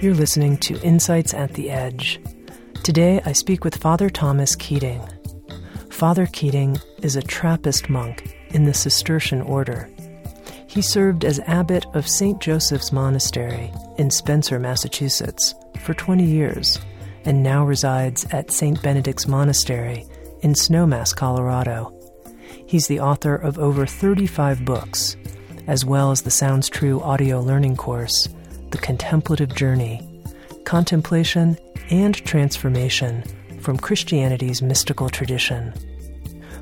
You're 0.00 0.14
listening 0.14 0.58
to 0.58 0.80
Insights 0.82 1.34
at 1.34 1.54
the 1.54 1.70
Edge. 1.70 2.20
Today 2.84 3.20
I 3.24 3.32
speak 3.32 3.64
with 3.64 3.74
Father 3.74 4.08
Thomas 4.08 4.54
Keating. 4.54 5.02
Father 5.90 6.26
Keating 6.26 6.78
is 7.02 7.16
a 7.16 7.22
Trappist 7.22 7.90
monk 7.90 8.38
in 8.50 8.62
the 8.62 8.72
Cistercian 8.72 9.42
order. 9.42 9.90
He 10.68 10.82
served 10.82 11.24
as 11.24 11.40
abbot 11.48 11.84
of 11.94 12.06
St. 12.06 12.40
Joseph's 12.40 12.92
Monastery 12.92 13.72
in 13.98 14.08
Spencer, 14.12 14.60
Massachusetts, 14.60 15.52
for 15.80 15.94
20 15.94 16.22
years 16.22 16.78
and 17.24 17.42
now 17.42 17.64
resides 17.64 18.24
at 18.30 18.52
St. 18.52 18.80
Benedict's 18.80 19.26
Monastery 19.26 20.06
in 20.42 20.52
Snowmass, 20.52 21.12
Colorado. 21.14 21.92
He's 22.66 22.86
the 22.86 23.00
author 23.00 23.34
of 23.34 23.58
over 23.58 23.84
35 23.84 24.64
books, 24.64 25.16
as 25.66 25.84
well 25.84 26.12
as 26.12 26.22
the 26.22 26.30
Sounds 26.30 26.68
True 26.68 27.00
audio 27.00 27.40
learning 27.40 27.74
course 27.74 28.28
the 28.70 28.78
contemplative 28.78 29.54
journey, 29.54 30.00
contemplation 30.64 31.56
and 31.90 32.14
transformation 32.24 33.22
from 33.60 33.78
Christianity's 33.78 34.62
mystical 34.62 35.08
tradition. 35.08 35.72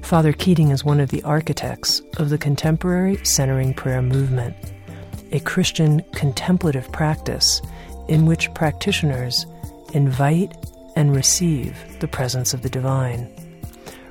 Father 0.02 0.32
Keating 0.32 0.70
is 0.70 0.84
one 0.84 1.00
of 1.00 1.10
the 1.10 1.22
architects 1.24 2.00
of 2.18 2.30
the 2.30 2.38
contemporary 2.38 3.16
centering 3.24 3.74
prayer 3.74 4.02
movement, 4.02 4.54
a 5.32 5.40
Christian 5.40 6.00
contemplative 6.14 6.90
practice 6.92 7.60
in 8.08 8.26
which 8.26 8.52
practitioners 8.54 9.46
invite 9.92 10.54
and 10.94 11.14
receive 11.14 11.76
the 11.98 12.08
presence 12.08 12.54
of 12.54 12.62
the 12.62 12.70
divine. 12.70 13.28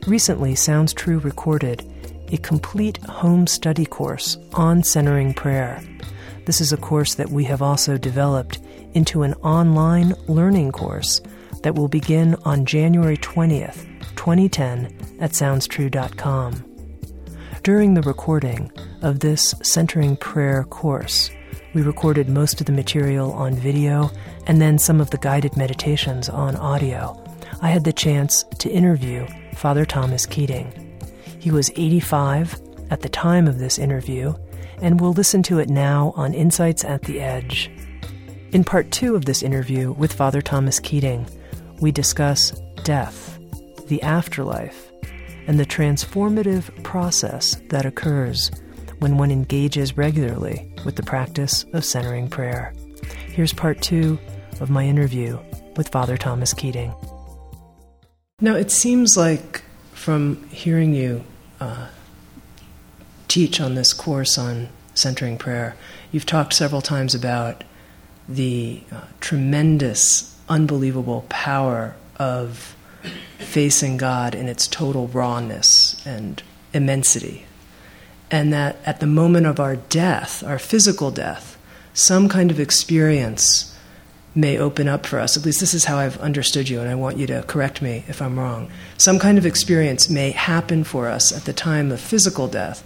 Recently, 0.05 0.53
Sounds 0.53 0.93
True 0.93 1.19
recorded 1.19 1.89
a 2.31 2.37
complete 2.37 2.97
home 3.05 3.47
study 3.47 3.85
course 3.85 4.37
on 4.53 4.83
centering 4.83 5.33
prayer 5.33 5.81
this 6.45 6.61
is 6.61 6.71
a 6.71 6.77
course 6.77 7.15
that 7.15 7.29
we 7.29 7.43
have 7.45 7.61
also 7.61 7.97
developed 7.97 8.59
into 8.93 9.23
an 9.23 9.33
online 9.35 10.13
learning 10.27 10.71
course 10.71 11.21
that 11.63 11.75
will 11.75 11.87
begin 11.87 12.35
on 12.45 12.65
January 12.65 13.17
20th, 13.17 13.85
2010 14.15 15.17
at 15.19 15.31
SoundsTrue.com. 15.31 16.63
During 17.63 17.95
the 17.95 18.03
recording 18.03 18.71
of 19.01 19.21
this 19.21 19.55
Centering 19.63 20.17
Prayer 20.17 20.63
course, 20.65 21.31
we 21.73 21.81
recorded 21.81 22.29
most 22.29 22.61
of 22.61 22.67
the 22.67 22.71
material 22.71 23.33
on 23.33 23.55
video 23.55 24.11
and 24.45 24.61
then 24.61 24.77
some 24.77 25.01
of 25.01 25.09
the 25.09 25.17
guided 25.17 25.57
meditations 25.57 26.29
on 26.29 26.55
audio. 26.55 27.21
I 27.61 27.69
had 27.69 27.83
the 27.83 27.91
chance 27.91 28.43
to 28.59 28.69
interview 28.69 29.27
Father 29.55 29.83
Thomas 29.85 30.25
Keating. 30.25 30.71
He 31.39 31.51
was 31.51 31.71
85 31.71 32.61
at 32.91 33.01
the 33.01 33.09
time 33.09 33.47
of 33.47 33.57
this 33.57 33.79
interview 33.79 34.35
and 34.81 34.99
we'll 34.99 35.13
listen 35.13 35.43
to 35.43 35.59
it 35.59 35.69
now 35.69 36.13
on 36.15 36.33
Insights 36.33 36.83
at 36.83 37.03
the 37.03 37.19
Edge. 37.19 37.71
In 38.51 38.63
part 38.63 38.91
two 38.91 39.15
of 39.15 39.25
this 39.25 39.43
interview 39.43 39.91
with 39.93 40.13
Father 40.13 40.41
Thomas 40.41 40.79
Keating, 40.79 41.27
we 41.81 41.91
discuss 41.91 42.51
death, 42.83 43.37
the 43.87 44.01
afterlife, 44.01 44.91
and 45.47 45.59
the 45.59 45.65
transformative 45.65 46.83
process 46.83 47.55
that 47.69 47.85
occurs 47.85 48.51
when 48.99 49.17
one 49.17 49.31
engages 49.31 49.97
regularly 49.97 50.71
with 50.85 50.95
the 50.95 51.03
practice 51.03 51.65
of 51.73 51.83
centering 51.83 52.29
prayer. 52.29 52.73
Here's 53.27 53.53
part 53.53 53.81
two 53.81 54.17
of 54.61 54.69
my 54.69 54.85
interview 54.85 55.37
with 55.75 55.89
Father 55.89 56.17
Thomas 56.17 56.53
Keating. 56.53 56.93
Now, 58.39 58.55
it 58.55 58.71
seems 58.71 59.17
like 59.17 59.63
from 59.93 60.47
hearing 60.49 60.93
you 60.93 61.23
uh, 61.59 61.87
teach 63.35 63.59
on 63.59 63.75
this 63.75 63.91
course 63.91 64.37
on 64.37 64.69
centering 64.93 65.37
prayer, 65.37 65.75
you've 66.09 66.25
talked 66.25 66.53
several 66.53 66.81
times 66.81 67.13
about 67.13 67.65
the 68.29 68.81
uh, 68.93 69.01
tremendous, 69.19 70.39
unbelievable 70.47 71.25
power 71.27 71.93
of 72.15 72.77
facing 73.37 73.97
God 73.97 74.35
in 74.35 74.47
its 74.47 74.69
total 74.69 75.09
rawness 75.09 76.01
and 76.07 76.41
immensity. 76.71 77.45
And 78.31 78.53
that 78.53 78.77
at 78.85 79.01
the 79.01 79.05
moment 79.05 79.47
of 79.47 79.59
our 79.59 79.75
death, 79.75 80.41
our 80.41 80.57
physical 80.57 81.11
death, 81.11 81.57
some 81.93 82.29
kind 82.29 82.51
of 82.51 82.59
experience 82.61 83.77
may 84.33 84.57
open 84.57 84.87
up 84.87 85.05
for 85.05 85.19
us. 85.19 85.35
At 85.35 85.43
least 85.43 85.59
this 85.59 85.73
is 85.73 85.83
how 85.83 85.97
I've 85.97 86.17
understood 86.19 86.69
you, 86.69 86.79
and 86.79 86.89
I 86.89 86.95
want 86.95 87.17
you 87.17 87.27
to 87.27 87.43
correct 87.43 87.81
me 87.81 88.05
if 88.07 88.21
I'm 88.21 88.39
wrong. 88.39 88.71
Some 88.97 89.19
kind 89.19 89.37
of 89.37 89.45
experience 89.45 90.09
may 90.09 90.31
happen 90.31 90.85
for 90.85 91.09
us 91.09 91.35
at 91.35 91.43
the 91.43 91.53
time 91.53 91.91
of 91.91 91.99
physical 91.99 92.47
death 92.47 92.81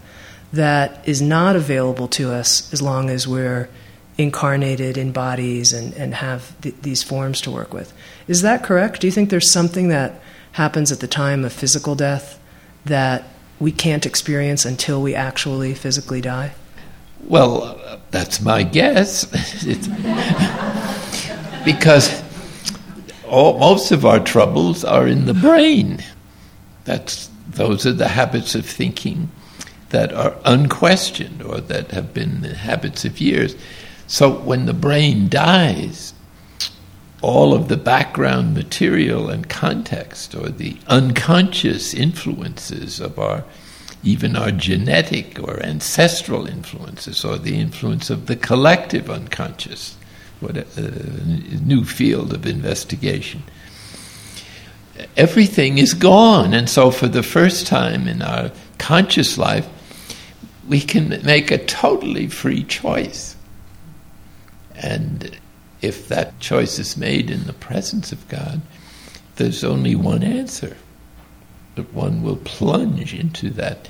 that 0.54 1.08
is 1.08 1.22
not 1.22 1.56
available 1.56 2.08
to 2.08 2.32
us 2.32 2.72
as 2.74 2.82
long 2.82 3.10
as 3.10 3.28
we're 3.28 3.70
incarnated 4.18 4.98
in 4.98 5.12
bodies 5.12 5.72
and, 5.72 5.94
and 5.94 6.16
have 6.16 6.60
th- 6.62 6.76
these 6.82 7.04
forms 7.04 7.42
to 7.42 7.52
work 7.52 7.74
with. 7.74 7.94
Is 8.28 8.42
that 8.42 8.64
correct? 8.64 9.02
Do 9.02 9.08
you 9.08 9.12
think 9.12 9.30
there's 9.30 9.52
something 9.52 9.90
that 9.90 10.22
happens 10.54 10.92
at 10.92 11.00
the 11.00 11.08
time 11.08 11.46
of 11.46 11.54
physical 11.54 11.96
death 11.96 12.40
that 12.86 13.26
we 13.60 13.72
can't 13.72 14.06
experience 14.06 14.66
until 14.66 15.02
we 15.02 15.16
actually 15.16 15.74
physically 15.74 16.22
die? 16.22 16.54
Well, 17.26 17.64
uh, 17.64 18.00
that's 18.12 18.42
my 18.42 18.64
guess. 18.64 19.26
because 21.66 22.24
all, 23.28 23.60
most 23.60 23.92
of 23.92 24.06
our 24.06 24.20
troubles 24.20 24.84
are 24.84 25.08
in 25.08 25.26
the 25.26 25.34
brain. 25.34 26.04
That's, 26.86 27.30
those 27.48 27.86
are 27.86 27.94
the 27.94 28.08
habits 28.08 28.56
of 28.56 28.66
thinking 28.66 29.30
that 29.89 30.13
are 30.13 30.35
unquestioned 30.45 31.41
or 31.41 31.59
that 31.61 31.91
have 31.91 32.13
been 32.13 32.41
the 32.41 32.55
habits 32.55 33.05
of 33.05 33.19
years. 33.19 33.55
So 34.07 34.31
when 34.31 34.66
the 34.66 34.73
brain 34.73 35.29
dies, 35.29 36.13
all 37.22 37.53
of 37.53 37.67
the 37.67 37.77
background 37.77 38.53
material 38.53 39.29
and 39.29 39.50
context 39.50 40.33
or 40.35 40.50
the 40.50 40.77
unconscious 40.88 41.94
influences 41.94 43.00
of 43.00 43.19
our 43.19 43.44
even 44.01 44.38
our 44.38 44.51
genetic 44.51 45.38
or 45.44 45.61
ancestral 45.61 46.47
influences 46.47 47.25
or 47.25 47.38
the 47.38 47.59
influence 47.59 48.09
of 48.09 48.27
the 48.27 48.35
collective 48.35 49.09
unconscious 49.09 49.97
what 50.39 50.56
a, 50.56 50.66
a 50.77 51.59
new 51.59 51.83
field 51.83 52.31
of 52.31 52.45
investigation 52.45 53.44
everything 55.17 55.77
is 55.77 55.94
gone 55.94 56.53
and 56.53 56.69
so 56.69 56.89
for 56.89 57.09
the 57.09 57.23
first 57.23 57.67
time 57.67 58.07
in 58.07 58.21
our 58.21 58.50
conscious 58.77 59.38
life 59.38 59.67
we 60.69 60.80
can 60.80 61.09
make 61.25 61.50
a 61.50 61.57
totally 61.57 62.28
free 62.28 62.63
choice. 62.63 63.35
And 64.75 65.35
if 65.81 66.07
that 66.07 66.40
choice 66.40 66.78
is 66.78 66.96
made 66.96 67.31
in 67.31 67.46
the 67.46 67.53
presence 67.53 68.12
of 68.12 68.28
God, 68.30 68.62
there's 69.35 69.63
only 69.63 69.96
one 69.96 70.24
answer 70.24 70.78
that 71.75 71.91
one 71.91 72.22
will 72.22 72.38
plunge 72.38 73.13
into 73.16 73.50
that 73.52 73.90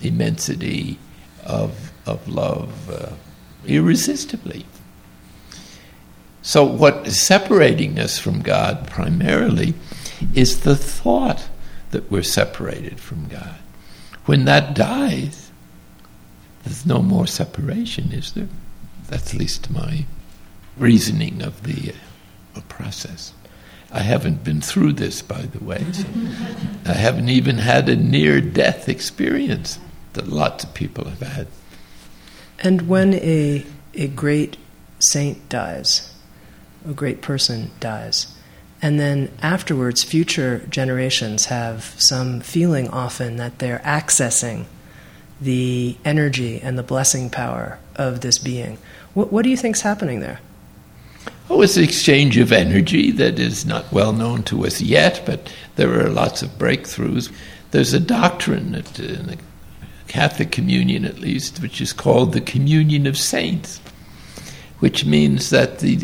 immensity 0.00 0.98
of, 1.44 1.92
of 2.06 2.26
love 2.28 2.88
uh, 2.88 3.12
irresistibly. 3.66 4.64
So, 6.42 6.62
what 6.62 7.08
is 7.08 7.20
separating 7.20 7.98
us 7.98 8.18
from 8.18 8.42
God 8.42 8.86
primarily 8.86 9.74
is 10.34 10.60
the 10.60 10.76
thought 10.76 11.48
that 11.90 12.08
we're 12.10 12.22
separated 12.22 13.00
from 13.00 13.26
God. 13.26 13.56
When 14.26 14.44
that 14.44 14.74
dies, 14.74 15.45
there's 16.66 16.84
no 16.84 17.00
more 17.00 17.28
separation, 17.28 18.12
is 18.12 18.32
there? 18.32 18.48
That's 19.08 19.32
at 19.32 19.38
least 19.38 19.70
my 19.70 20.04
reasoning 20.76 21.40
of 21.40 21.62
the 21.62 21.94
uh, 22.56 22.60
process. 22.68 23.32
I 23.92 24.00
haven't 24.00 24.42
been 24.42 24.60
through 24.60 24.94
this, 24.94 25.22
by 25.22 25.42
the 25.42 25.62
way. 25.64 25.84
So 25.92 26.04
I 26.86 26.94
haven't 26.94 27.28
even 27.28 27.58
had 27.58 27.88
a 27.88 27.94
near 27.94 28.40
death 28.40 28.88
experience 28.88 29.78
that 30.14 30.26
lots 30.26 30.64
of 30.64 30.74
people 30.74 31.04
have 31.04 31.20
had. 31.20 31.46
And 32.58 32.88
when 32.88 33.14
a, 33.14 33.64
a 33.94 34.08
great 34.08 34.56
saint 34.98 35.48
dies, 35.48 36.12
a 36.84 36.92
great 36.92 37.22
person 37.22 37.70
dies, 37.78 38.34
and 38.82 38.98
then 38.98 39.30
afterwards, 39.40 40.02
future 40.02 40.66
generations 40.68 41.46
have 41.46 41.94
some 41.96 42.40
feeling 42.40 42.88
often 42.88 43.36
that 43.36 43.60
they're 43.60 43.78
accessing 43.84 44.66
the 45.40 45.96
energy 46.04 46.60
and 46.60 46.78
the 46.78 46.82
blessing 46.82 47.30
power 47.30 47.78
of 47.96 48.20
this 48.20 48.38
being. 48.38 48.78
What, 49.14 49.32
what 49.32 49.42
do 49.42 49.50
you 49.50 49.56
think 49.56 49.76
is 49.76 49.82
happening 49.82 50.20
there? 50.20 50.40
Oh, 51.48 51.62
it's 51.62 51.76
an 51.76 51.84
exchange 51.84 52.38
of 52.38 52.52
energy 52.52 53.12
that 53.12 53.38
is 53.38 53.64
not 53.64 53.92
well 53.92 54.12
known 54.12 54.42
to 54.44 54.66
us 54.66 54.80
yet, 54.80 55.22
but 55.24 55.52
there 55.76 56.04
are 56.04 56.08
lots 56.08 56.42
of 56.42 56.50
breakthroughs. 56.58 57.32
There's 57.70 57.92
a 57.92 58.00
doctrine 58.00 58.74
in 58.74 59.26
the 59.26 59.38
Catholic 60.08 60.50
communion 60.50 61.04
at 61.04 61.18
least, 61.18 61.60
which 61.60 61.80
is 61.80 61.92
called 61.92 62.32
the 62.32 62.40
communion 62.40 63.06
of 63.06 63.16
saints, 63.16 63.80
which 64.80 65.04
means 65.04 65.50
that 65.50 65.78
the 65.80 65.96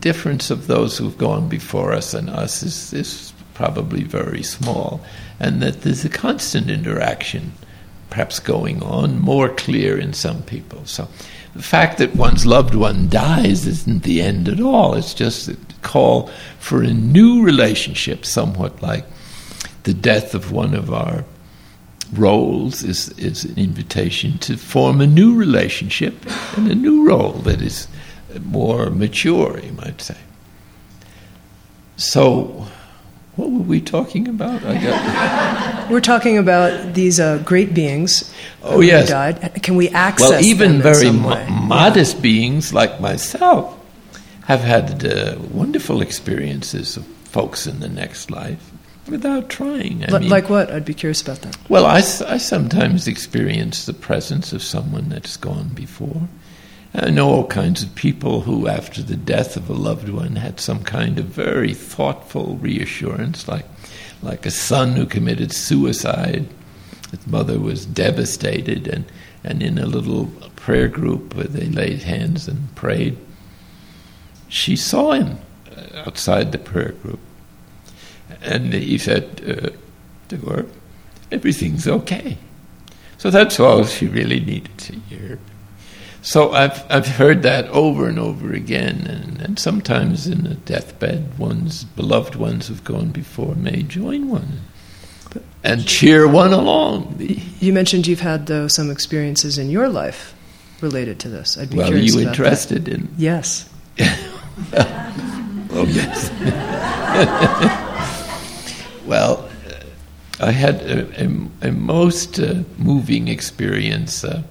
difference 0.00 0.50
of 0.50 0.66
those 0.66 0.98
who've 0.98 1.18
gone 1.18 1.48
before 1.48 1.92
us 1.92 2.12
and 2.12 2.28
us 2.28 2.62
is, 2.62 2.92
is 2.92 3.32
probably 3.54 4.02
very 4.02 4.42
small, 4.42 5.00
and 5.40 5.62
that 5.62 5.82
there's 5.82 6.04
a 6.04 6.10
constant 6.10 6.68
interaction 6.68 7.52
perhaps 8.14 8.38
going 8.38 8.80
on, 8.80 9.18
more 9.18 9.48
clear 9.48 9.98
in 9.98 10.12
some 10.12 10.40
people. 10.44 10.80
So 10.86 11.08
the 11.52 11.64
fact 11.64 11.98
that 11.98 12.14
one's 12.14 12.46
loved 12.46 12.76
one 12.76 13.08
dies 13.08 13.66
isn't 13.66 14.04
the 14.04 14.22
end 14.22 14.48
at 14.48 14.60
all. 14.60 14.94
It's 14.94 15.14
just 15.14 15.48
a 15.48 15.56
call 15.82 16.30
for 16.60 16.80
a 16.80 16.94
new 16.94 17.42
relationship, 17.42 18.24
somewhat 18.24 18.80
like 18.80 19.04
the 19.82 19.92
death 19.92 20.32
of 20.32 20.52
one 20.52 20.74
of 20.74 20.92
our 20.92 21.24
roles 22.12 22.84
is, 22.84 23.08
is 23.18 23.46
an 23.46 23.58
invitation 23.58 24.38
to 24.38 24.56
form 24.56 25.00
a 25.00 25.08
new 25.08 25.34
relationship 25.34 26.14
and 26.56 26.70
a 26.70 26.74
new 26.76 27.04
role 27.04 27.32
that 27.32 27.60
is 27.60 27.88
more 28.44 28.90
mature, 28.90 29.58
you 29.58 29.72
might 29.72 30.00
say. 30.00 30.18
So, 31.96 32.68
what 33.36 33.50
were 33.50 33.60
we 33.60 33.80
talking 33.80 34.28
about? 34.28 34.62
We're 35.90 36.00
talking 36.00 36.38
about 36.38 36.94
these 36.94 37.18
uh, 37.18 37.38
great 37.44 37.74
beings. 37.74 38.32
Oh 38.62 38.80
yes, 38.80 39.08
died. 39.08 39.62
Can 39.62 39.76
we 39.76 39.88
access? 39.90 40.30
Well, 40.30 40.44
even 40.44 40.80
very 40.80 41.10
mo- 41.10 41.44
modest 41.46 42.16
yeah. 42.16 42.22
beings 42.22 42.72
like 42.72 43.00
myself 43.00 43.78
have 44.46 44.60
had 44.60 45.04
uh, 45.04 45.36
wonderful 45.50 46.00
experiences 46.00 46.96
of 46.96 47.04
folks 47.06 47.66
in 47.66 47.80
the 47.80 47.88
next 47.88 48.30
life 48.30 48.70
without 49.08 49.48
trying. 49.48 50.04
I 50.04 50.18
mean, 50.18 50.28
like 50.28 50.48
what? 50.48 50.70
I'd 50.70 50.84
be 50.84 50.94
curious 50.94 51.20
about 51.20 51.42
that. 51.42 51.56
Well, 51.68 51.86
I, 51.86 51.98
I 51.98 52.38
sometimes 52.38 53.08
experience 53.08 53.86
the 53.86 53.92
presence 53.92 54.52
of 54.52 54.62
someone 54.62 55.08
that's 55.08 55.36
gone 55.36 55.68
before. 55.68 56.28
I 56.96 57.10
know 57.10 57.28
all 57.28 57.46
kinds 57.48 57.82
of 57.82 57.94
people 57.96 58.42
who, 58.42 58.68
after 58.68 59.02
the 59.02 59.16
death 59.16 59.56
of 59.56 59.68
a 59.68 59.72
loved 59.72 60.08
one, 60.08 60.36
had 60.36 60.60
some 60.60 60.84
kind 60.84 61.18
of 61.18 61.24
very 61.24 61.74
thoughtful 61.74 62.56
reassurance, 62.56 63.48
like, 63.48 63.66
like 64.22 64.46
a 64.46 64.50
son 64.50 64.92
who 64.92 65.04
committed 65.04 65.52
suicide. 65.52 66.46
His 67.10 67.26
mother 67.26 67.58
was 67.58 67.84
devastated, 67.84 68.86
and, 68.86 69.04
and 69.42 69.60
in 69.60 69.76
a 69.76 69.86
little 69.86 70.26
prayer 70.54 70.86
group 70.86 71.34
where 71.34 71.46
they 71.46 71.66
laid 71.66 72.02
hands 72.02 72.46
and 72.46 72.72
prayed, 72.76 73.18
she 74.48 74.76
saw 74.76 75.12
him 75.12 75.38
outside 75.94 76.52
the 76.52 76.58
prayer 76.58 76.92
group. 77.02 77.18
And 78.40 78.72
he 78.72 78.98
said 78.98 79.42
uh, 79.46 79.70
to 80.28 80.36
her, 80.48 80.66
Everything's 81.32 81.88
okay. 81.88 82.38
So 83.18 83.30
that's 83.30 83.58
all 83.58 83.84
she 83.84 84.06
really 84.06 84.38
needed 84.38 84.78
to 84.78 84.92
hear. 84.92 85.40
So 86.24 86.52
I've 86.52 86.90
I've 86.90 87.06
heard 87.06 87.42
that 87.42 87.68
over 87.68 88.08
and 88.08 88.18
over 88.18 88.52
again, 88.52 89.06
and, 89.06 89.40
and 89.42 89.58
sometimes 89.58 90.26
in 90.26 90.46
a 90.46 90.54
deathbed, 90.54 91.38
one's 91.38 91.84
beloved 91.84 92.34
ones 92.34 92.68
who've 92.68 92.82
gone 92.82 93.10
before 93.10 93.54
may 93.54 93.82
join 93.82 94.30
one 94.30 94.60
and 95.62 95.86
cheer 95.86 96.26
one 96.28 96.52
along. 96.52 97.16
You 97.60 97.72
mentioned 97.72 98.06
you've 98.06 98.20
had 98.20 98.46
though 98.46 98.68
some 98.68 98.90
experiences 98.90 99.58
in 99.58 99.70
your 99.70 99.88
life 99.88 100.34
related 100.80 101.18
to 101.20 101.28
this. 101.28 101.58
I'd 101.58 101.70
be 101.70 101.76
well, 101.76 101.88
curious. 101.88 102.14
Well, 102.14 102.22
you 102.22 102.28
interested 102.28 102.86
that. 102.86 102.94
in? 102.94 103.08
Yes. 103.16 103.68
oh 104.00 105.86
yes. 105.88 106.30
well, 109.06 109.48
I 110.40 110.52
had 110.52 110.76
a, 110.82 111.24
a, 111.24 111.68
a 111.68 111.72
most 111.72 112.38
uh, 112.38 112.62
moving 112.78 113.28
experience. 113.28 114.24
Uh, 114.24 114.42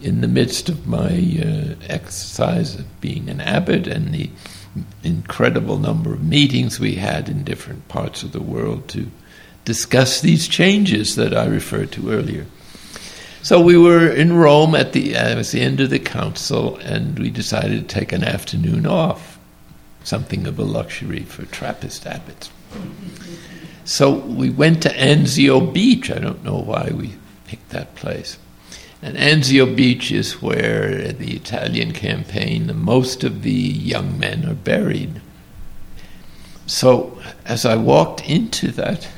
in 0.00 0.20
the 0.20 0.28
midst 0.28 0.68
of 0.68 0.86
my 0.86 1.08
uh, 1.08 1.74
exercise 1.88 2.74
of 2.74 3.00
being 3.00 3.28
an 3.28 3.40
abbot 3.40 3.86
and 3.86 4.12
the 4.12 4.30
incredible 5.02 5.78
number 5.78 6.12
of 6.12 6.22
meetings 6.22 6.78
we 6.78 6.96
had 6.96 7.28
in 7.28 7.44
different 7.44 7.88
parts 7.88 8.22
of 8.22 8.32
the 8.32 8.42
world 8.42 8.88
to 8.88 9.10
discuss 9.64 10.20
these 10.20 10.48
changes 10.48 11.16
that 11.16 11.34
I 11.34 11.46
referred 11.46 11.92
to 11.92 12.10
earlier. 12.10 12.46
So 13.42 13.60
we 13.60 13.78
were 13.78 14.08
in 14.08 14.36
Rome 14.36 14.74
at 14.74 14.92
the, 14.92 15.16
uh, 15.16 15.42
the 15.42 15.60
end 15.60 15.80
of 15.80 15.90
the 15.90 16.00
council, 16.00 16.76
and 16.78 17.18
we 17.18 17.30
decided 17.30 17.88
to 17.88 17.94
take 17.94 18.12
an 18.12 18.24
afternoon 18.24 18.86
off, 18.86 19.38
something 20.02 20.46
of 20.46 20.58
a 20.58 20.64
luxury 20.64 21.22
for 21.22 21.44
Trappist 21.46 22.06
abbots. 22.06 22.50
So 23.84 24.14
we 24.14 24.50
went 24.50 24.82
to 24.82 24.88
Anzio 24.88 25.72
Beach. 25.72 26.10
I 26.10 26.18
don't 26.18 26.42
know 26.44 26.58
why 26.58 26.90
we 26.92 27.12
picked 27.46 27.68
that 27.70 27.94
place. 27.94 28.36
And 29.02 29.16
Anzio 29.16 29.74
Beach 29.74 30.10
is 30.10 30.40
where 30.42 31.12
the 31.12 31.34
Italian 31.36 31.92
campaign, 31.92 32.66
the 32.66 32.74
most 32.74 33.24
of 33.24 33.42
the 33.42 33.52
young 33.52 34.18
men 34.18 34.46
are 34.48 34.54
buried. 34.54 35.20
So 36.66 37.20
as 37.44 37.64
I 37.64 37.76
walked 37.76 38.28
into 38.28 38.72
that 38.72 39.08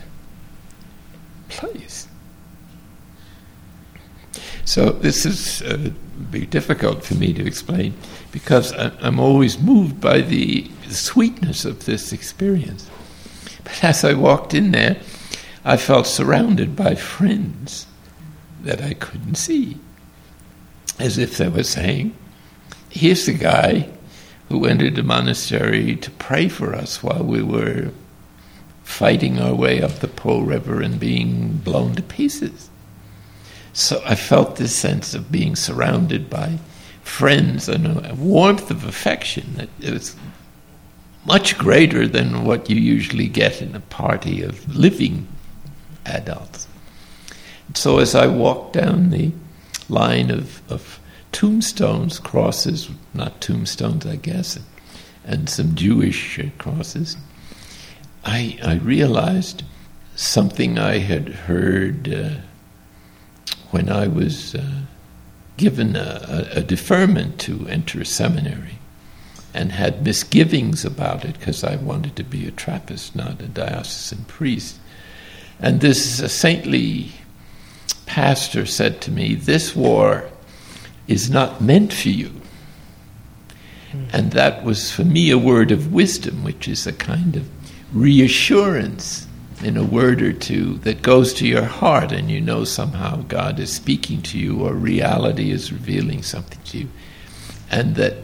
place, 1.49 2.09
so 4.65 4.91
this 4.91 5.25
is 5.25 5.63
uh, 5.63 5.91
be 6.31 6.45
difficult 6.45 7.03
for 7.05 7.15
me 7.15 7.33
to 7.33 7.47
explain 7.47 7.95
because 8.33 8.73
I'm 8.73 9.19
always 9.19 9.59
moved 9.59 10.01
by 10.01 10.21
the 10.21 10.71
sweetness 10.91 11.65
of 11.65 11.87
this 11.87 12.13
experience. 12.13 12.91
But 13.65 13.83
as 13.83 14.05
I 14.05 14.13
walked 14.13 14.53
in 14.53 14.73
there, 14.73 15.01
I 15.65 15.77
felt 15.79 16.07
surrounded 16.07 16.77
by 16.77 16.97
friends 16.97 17.87
that 18.63 18.81
I 18.81 18.95
couldn't 18.95 19.37
see. 19.37 19.77
As 20.99 21.19
if 21.19 21.37
they 21.37 21.49
were 21.49 21.63
saying, 21.63 22.17
here's 22.91 23.27
the 23.27 23.35
guy 23.35 23.89
who 24.49 24.65
entered 24.65 24.97
the 24.97 25.03
monastery 25.03 25.97
to 25.97 26.11
pray 26.13 26.49
for 26.49 26.75
us 26.75 27.03
while 27.03 27.23
we 27.23 27.43
were 27.43 27.91
fighting 28.83 29.39
our 29.39 29.55
way 29.55 29.83
up 29.83 29.93
the 29.97 30.09
Po 30.09 30.41
River 30.41 30.81
and 30.81 30.99
being 30.99 31.59
blown 31.59 31.95
to 31.95 32.03
pieces. 32.03 32.71
So 33.73 34.03
I 34.05 34.15
felt 34.15 34.57
this 34.57 34.75
sense 34.75 35.15
of 35.15 35.31
being 35.31 35.55
surrounded 35.55 36.31
by 36.31 36.59
friends 37.03 37.69
and 37.69 37.87
a 37.87 38.15
warmth 38.15 38.71
of 38.71 38.85
affection 38.85 39.55
that 39.55 39.93
was 39.93 40.17
much 41.27 41.59
greater 41.59 42.09
than 42.09 42.45
what 42.45 42.71
you 42.71 42.77
usually 42.77 43.29
get 43.29 43.61
in 43.61 43.75
a 43.75 43.81
party 43.81 44.43
of 44.43 44.75
living 44.75 45.29
adults. 46.07 46.68
So 47.75 47.99
as 47.99 48.15
I 48.15 48.27
walked 48.27 48.75
down 48.75 49.11
the 49.11 49.33
line 49.89 50.31
of, 50.31 50.63
of 50.71 51.01
tombstones, 51.33 52.19
crosses, 52.19 52.91
not 53.15 53.41
tombstones, 53.41 54.07
I 54.07 54.17
guess, 54.17 54.59
and 55.25 55.49
some 55.49 55.75
Jewish 55.75 56.41
crosses, 56.59 57.17
I, 58.25 58.59
I 58.63 58.75
realized 58.77 59.63
something 60.17 60.79
I 60.79 60.99
had 60.99 61.29
heard 61.29 62.13
uh, 62.13 62.31
when 63.71 63.89
I 63.89 64.09
was 64.09 64.55
uh, 64.55 64.83
given 65.57 65.97
a, 65.97 66.49
a, 66.53 66.63
deferment 66.63 67.39
to 67.41 67.67
enter 67.69 68.05
seminary 68.05 68.79
and 69.55 69.73
had 69.73 70.05
misgivings 70.05 70.85
about 70.85 71.25
it 71.25 71.39
because 71.39 71.63
I 71.63 71.77
wanted 71.77 72.17
to 72.17 72.25
be 72.25 72.47
a 72.47 72.51
Trappist, 72.51 73.15
not 73.15 73.41
a 73.41 73.47
diocesan 73.47 74.25
priest. 74.25 74.79
And 75.61 75.81
this 75.81 76.33
saintly 76.33 77.13
pastor 78.19 78.67
said 78.67 79.01
to 79.01 79.13
me, 79.13 79.37
This 79.37 79.77
war 79.77 80.29
is 81.07 81.31
not 81.31 81.61
meant 81.61 81.93
for 81.93 82.09
you. 82.09 82.33
Hmm. 83.93 84.05
And 84.13 84.33
that 84.33 84.65
was 84.65 84.91
for 84.91 85.05
me 85.05 85.31
a 85.31 85.39
word 85.39 85.71
of 85.71 85.93
wisdom, 85.93 86.43
which 86.43 86.67
is 86.67 86.85
a 86.85 86.93
kind 86.93 87.37
of 87.37 87.49
reassurance 87.95 89.29
in 89.63 89.77
a 89.77 89.85
word 89.85 90.21
or 90.21 90.33
two 90.33 90.79
that 90.79 91.01
goes 91.01 91.33
to 91.35 91.47
your 91.47 91.63
heart, 91.63 92.11
and 92.11 92.29
you 92.29 92.41
know 92.41 92.65
somehow 92.65 93.23
God 93.23 93.61
is 93.61 93.73
speaking 93.73 94.21
to 94.23 94.37
you 94.37 94.67
or 94.67 94.75
reality 94.75 95.53
is 95.53 95.73
revealing 95.73 96.25
something 96.25 96.61
to 96.65 96.79
you. 96.79 96.89
And 97.71 97.95
that 97.95 98.17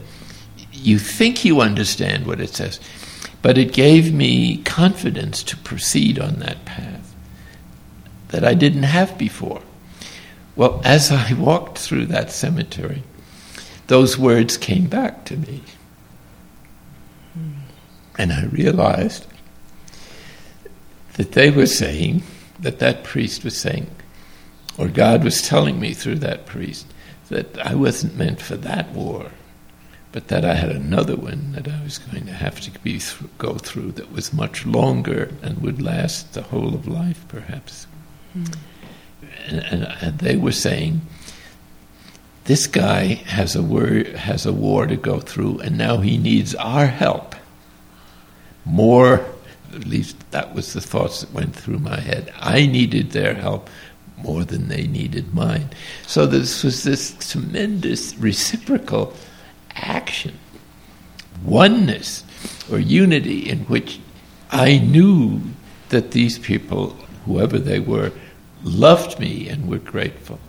you 0.72 0.98
think 0.98 1.44
you 1.44 1.60
understand 1.60 2.26
what 2.26 2.40
it 2.40 2.52
says, 2.52 2.80
but 3.42 3.56
it 3.56 3.72
gave 3.72 4.12
me 4.12 4.56
confidence 4.64 5.44
to 5.44 5.56
proceed 5.58 6.18
on 6.18 6.40
that 6.40 6.64
path 6.64 7.14
that 8.30 8.42
I 8.42 8.54
didn't 8.54 8.82
have 8.82 9.16
before. 9.16 9.62
Well, 10.56 10.80
as 10.84 11.10
I 11.10 11.32
walked 11.34 11.78
through 11.78 12.06
that 12.06 12.30
cemetery, 12.30 13.02
those 13.88 14.16
words 14.16 14.56
came 14.56 14.86
back 14.86 15.24
to 15.26 15.36
me. 15.36 15.62
And 18.16 18.32
I 18.32 18.44
realized 18.46 19.26
that 21.14 21.32
they 21.32 21.50
were 21.50 21.66
saying, 21.66 22.22
that 22.60 22.78
that 22.78 23.04
priest 23.04 23.44
was 23.44 23.56
saying, 23.56 23.90
or 24.78 24.88
God 24.88 25.24
was 25.24 25.42
telling 25.42 25.80
me 25.80 25.92
through 25.94 26.20
that 26.20 26.46
priest, 26.46 26.86
that 27.28 27.58
I 27.66 27.74
wasn't 27.74 28.16
meant 28.16 28.40
for 28.40 28.56
that 28.56 28.90
war, 28.90 29.30
but 30.12 30.28
that 30.28 30.44
I 30.44 30.54
had 30.54 30.70
another 30.70 31.16
one 31.16 31.52
that 31.52 31.68
I 31.68 31.82
was 31.82 31.98
going 31.98 32.26
to 32.26 32.32
have 32.32 32.60
to 32.60 32.70
be 32.80 33.00
go 33.38 33.54
through 33.54 33.92
that 33.92 34.12
was 34.12 34.32
much 34.32 34.64
longer 34.64 35.30
and 35.42 35.58
would 35.58 35.82
last 35.82 36.34
the 36.34 36.42
whole 36.42 36.74
of 36.74 36.86
life, 36.86 37.24
perhaps. 37.28 37.86
Mm. 38.36 38.56
And, 39.46 39.84
and, 40.00 40.18
they 40.18 40.36
were 40.36 40.52
saying, 40.52 41.00
this 42.44 42.66
guy 42.66 43.14
has 43.26 43.56
a 43.56 43.62
word, 43.62 44.08
has 44.08 44.46
a 44.46 44.52
war 44.52 44.86
to 44.86 44.96
go 44.96 45.20
through, 45.20 45.60
and 45.60 45.78
now 45.78 45.98
he 45.98 46.16
needs 46.18 46.54
our 46.54 46.86
help 46.86 47.34
more. 48.64 49.24
At 49.72 49.86
least 49.86 50.30
that 50.30 50.54
was 50.54 50.72
the 50.72 50.80
thoughts 50.80 51.20
that 51.20 51.32
went 51.32 51.54
through 51.54 51.78
my 51.78 51.98
head. 52.00 52.32
I 52.38 52.66
needed 52.66 53.10
their 53.10 53.34
help 53.34 53.68
more 54.16 54.44
than 54.44 54.68
they 54.68 54.86
needed 54.86 55.34
mine. 55.34 55.70
So 56.06 56.26
this 56.26 56.62
was 56.62 56.84
this 56.84 57.16
tremendous 57.30 58.16
reciprocal 58.16 59.14
action, 59.74 60.38
oneness 61.44 62.24
or 62.70 62.78
unity 62.78 63.48
in 63.48 63.60
which 63.60 64.00
I 64.50 64.78
knew 64.78 65.40
that 65.88 66.12
these 66.12 66.38
people, 66.38 66.90
whoever 67.26 67.58
they 67.58 67.80
were, 67.80 68.12
loved 68.64 69.20
me 69.20 69.48
and 69.48 69.68
were 69.68 69.78
grateful. 69.78 70.40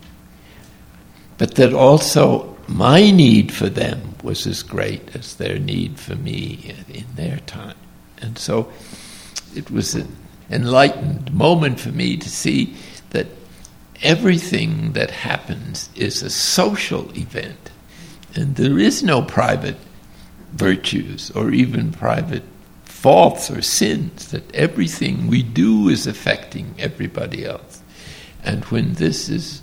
But 1.38 1.54
that 1.56 1.72
also 1.72 2.56
my 2.66 3.10
need 3.10 3.52
for 3.52 3.68
them 3.68 4.14
was 4.22 4.46
as 4.46 4.62
great 4.62 5.14
as 5.14 5.36
their 5.36 5.58
need 5.58 6.00
for 6.00 6.16
me 6.16 6.74
in 6.88 7.04
their 7.14 7.38
time. 7.38 7.76
And 8.20 8.38
so 8.38 8.72
it 9.54 9.70
was 9.70 9.94
an 9.94 10.16
enlightened 10.50 11.32
moment 11.32 11.78
for 11.78 11.90
me 11.90 12.16
to 12.16 12.28
see 12.28 12.74
that 13.10 13.26
everything 14.02 14.92
that 14.92 15.10
happens 15.10 15.90
is 15.94 16.22
a 16.22 16.30
social 16.30 17.16
event 17.16 17.70
and 18.36 18.56
there 18.56 18.78
is 18.78 19.02
no 19.02 19.22
private 19.22 19.76
virtues 20.52 21.30
or 21.30 21.50
even 21.50 21.90
private 21.90 22.42
faults 22.84 23.50
or 23.50 23.62
sins, 23.62 24.30
that 24.30 24.54
everything 24.54 25.26
we 25.26 25.42
do 25.42 25.88
is 25.88 26.06
affecting 26.06 26.74
everybody 26.78 27.44
else. 27.44 27.82
And 28.46 28.64
when 28.66 28.94
this 28.94 29.28
is, 29.28 29.60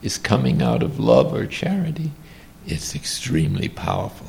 is 0.00 0.16
coming 0.16 0.62
out 0.62 0.82
of 0.82 0.98
love 0.98 1.34
or 1.34 1.44
charity, 1.44 2.12
it's 2.66 2.94
extremely 2.94 3.68
powerful. 3.68 4.28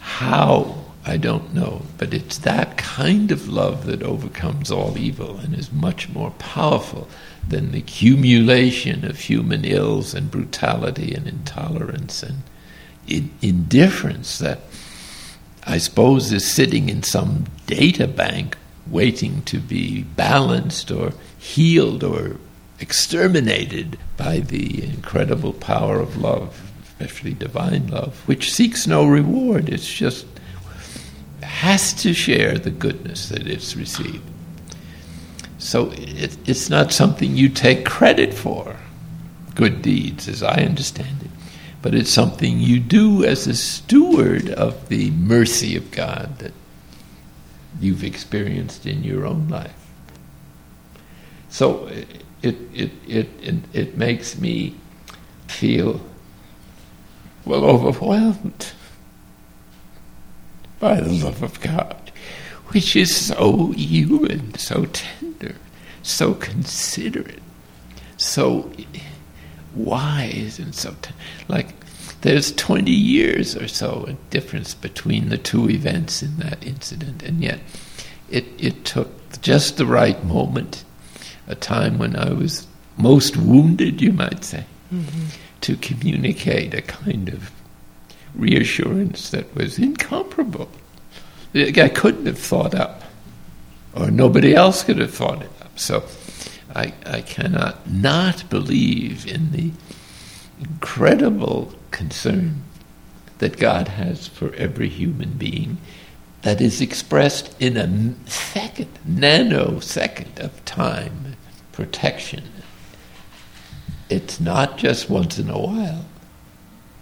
How? 0.00 0.76
I 1.06 1.18
don't 1.18 1.52
know, 1.52 1.82
but 1.98 2.14
it's 2.14 2.38
that 2.38 2.78
kind 2.78 3.30
of 3.30 3.46
love 3.46 3.84
that 3.84 4.02
overcomes 4.02 4.70
all 4.70 4.96
evil 4.96 5.36
and 5.36 5.54
is 5.54 5.70
much 5.70 6.08
more 6.08 6.30
powerful 6.38 7.08
than 7.46 7.72
the 7.72 7.78
accumulation 7.78 9.04
of 9.04 9.20
human 9.20 9.66
ills 9.66 10.14
and 10.14 10.30
brutality 10.30 11.14
and 11.14 11.26
intolerance 11.26 12.22
and 12.22 12.42
in, 13.06 13.30
indifference 13.42 14.38
that 14.38 14.60
I 15.66 15.76
suppose 15.76 16.32
is 16.32 16.50
sitting 16.50 16.88
in 16.88 17.02
some 17.02 17.44
data 17.66 18.08
bank 18.08 18.56
waiting 18.86 19.42
to 19.42 19.58
be 19.58 20.02
balanced 20.02 20.90
or 20.90 21.12
healed 21.38 22.02
or 22.02 22.38
exterminated 22.80 23.98
by 24.16 24.38
the 24.38 24.84
incredible 24.84 25.52
power 25.52 26.00
of 26.00 26.16
love, 26.16 26.70
especially 26.82 27.34
divine 27.34 27.88
love, 27.88 28.26
which 28.26 28.52
seeks 28.52 28.86
no 28.86 29.06
reward. 29.06 29.68
It's 29.68 29.92
just 29.92 30.26
has 31.42 31.92
to 31.94 32.12
share 32.12 32.58
the 32.58 32.70
goodness 32.70 33.28
that 33.28 33.46
it's 33.46 33.76
received. 33.76 34.28
So 35.58 35.92
it, 35.92 36.36
it's 36.46 36.68
not 36.68 36.92
something 36.92 37.36
you 37.36 37.48
take 37.48 37.86
credit 37.86 38.34
for, 38.34 38.76
good 39.54 39.82
deeds, 39.82 40.28
as 40.28 40.42
I 40.42 40.62
understand 40.62 41.22
it 41.22 41.30
but 41.84 41.94
it's 41.94 42.10
something 42.10 42.60
you 42.60 42.80
do 42.80 43.22
as 43.26 43.46
a 43.46 43.54
steward 43.54 44.48
of 44.48 44.88
the 44.88 45.10
mercy 45.10 45.76
of 45.76 45.90
God 45.90 46.38
that 46.38 46.54
you've 47.78 48.02
experienced 48.02 48.86
in 48.86 49.04
your 49.04 49.26
own 49.26 49.48
life. 49.50 49.86
So 51.50 51.92
it, 52.44 52.56
it, 52.72 52.90
it, 53.08 53.28
it, 53.40 53.56
it 53.72 53.96
makes 53.96 54.38
me 54.38 54.74
feel, 55.48 56.00
well, 57.44 57.64
overwhelmed 57.64 58.72
by 60.78 61.00
the 61.00 61.12
love 61.12 61.42
of 61.42 61.60
God, 61.60 62.12
which 62.68 62.94
is 62.96 63.14
so 63.28 63.68
human, 63.72 64.54
so 64.58 64.86
tender, 64.86 65.54
so 66.02 66.34
considerate, 66.34 67.42
so 68.16 68.70
wise 69.74 70.58
and 70.58 70.74
so 70.74 70.94
t- 71.02 71.12
like 71.48 71.68
there's 72.20 72.52
20 72.52 72.90
years 72.90 73.56
or 73.56 73.66
so 73.66 74.04
a 74.06 74.12
difference 74.30 74.72
between 74.72 75.30
the 75.30 75.38
two 75.38 75.68
events 75.68 76.22
in 76.22 76.36
that 76.36 76.64
incident 76.64 77.24
and 77.24 77.42
yet 77.42 77.58
it 78.30 78.44
it 78.56 78.84
took 78.84 79.10
just 79.42 79.76
the 79.76 79.84
right 79.84 80.24
moment 80.24 80.84
a 81.46 81.54
time 81.54 81.98
when 81.98 82.16
I 82.16 82.32
was 82.32 82.66
most 82.96 83.36
wounded 83.36 84.00
you 84.00 84.12
might 84.12 84.44
say 84.44 84.64
mm-hmm. 84.92 85.24
to 85.62 85.76
communicate 85.76 86.74
a 86.74 86.82
kind 86.82 87.28
of 87.28 87.50
reassurance 88.34 89.30
that 89.30 89.54
was 89.54 89.78
incomparable 89.78 90.68
I 91.54 91.88
couldn't 91.88 92.26
have 92.26 92.38
thought 92.38 92.74
up 92.74 93.02
or 93.94 94.10
nobody 94.10 94.54
else 94.54 94.82
could 94.82 94.98
have 94.98 95.14
thought 95.14 95.42
it 95.42 95.50
up 95.60 95.78
so 95.78 96.04
I, 96.74 96.92
I 97.06 97.20
cannot 97.20 97.88
not 97.88 98.48
believe 98.50 99.26
in 99.26 99.52
the 99.52 99.70
incredible 100.60 101.72
concern 101.90 102.62
that 103.38 103.58
God 103.58 103.88
has 103.88 104.26
for 104.26 104.54
every 104.54 104.88
human 104.88 105.32
being 105.32 105.78
that 106.42 106.60
is 106.60 106.80
expressed 106.80 107.54
in 107.60 107.76
a 107.76 108.28
second, 108.30 108.98
nanosecond 109.08 110.38
of 110.38 110.64
time, 110.64 111.33
protection. 111.74 112.44
It's 114.08 114.38
not 114.38 114.78
just 114.78 115.10
once 115.10 115.38
in 115.38 115.50
a 115.50 115.58
while. 115.58 116.04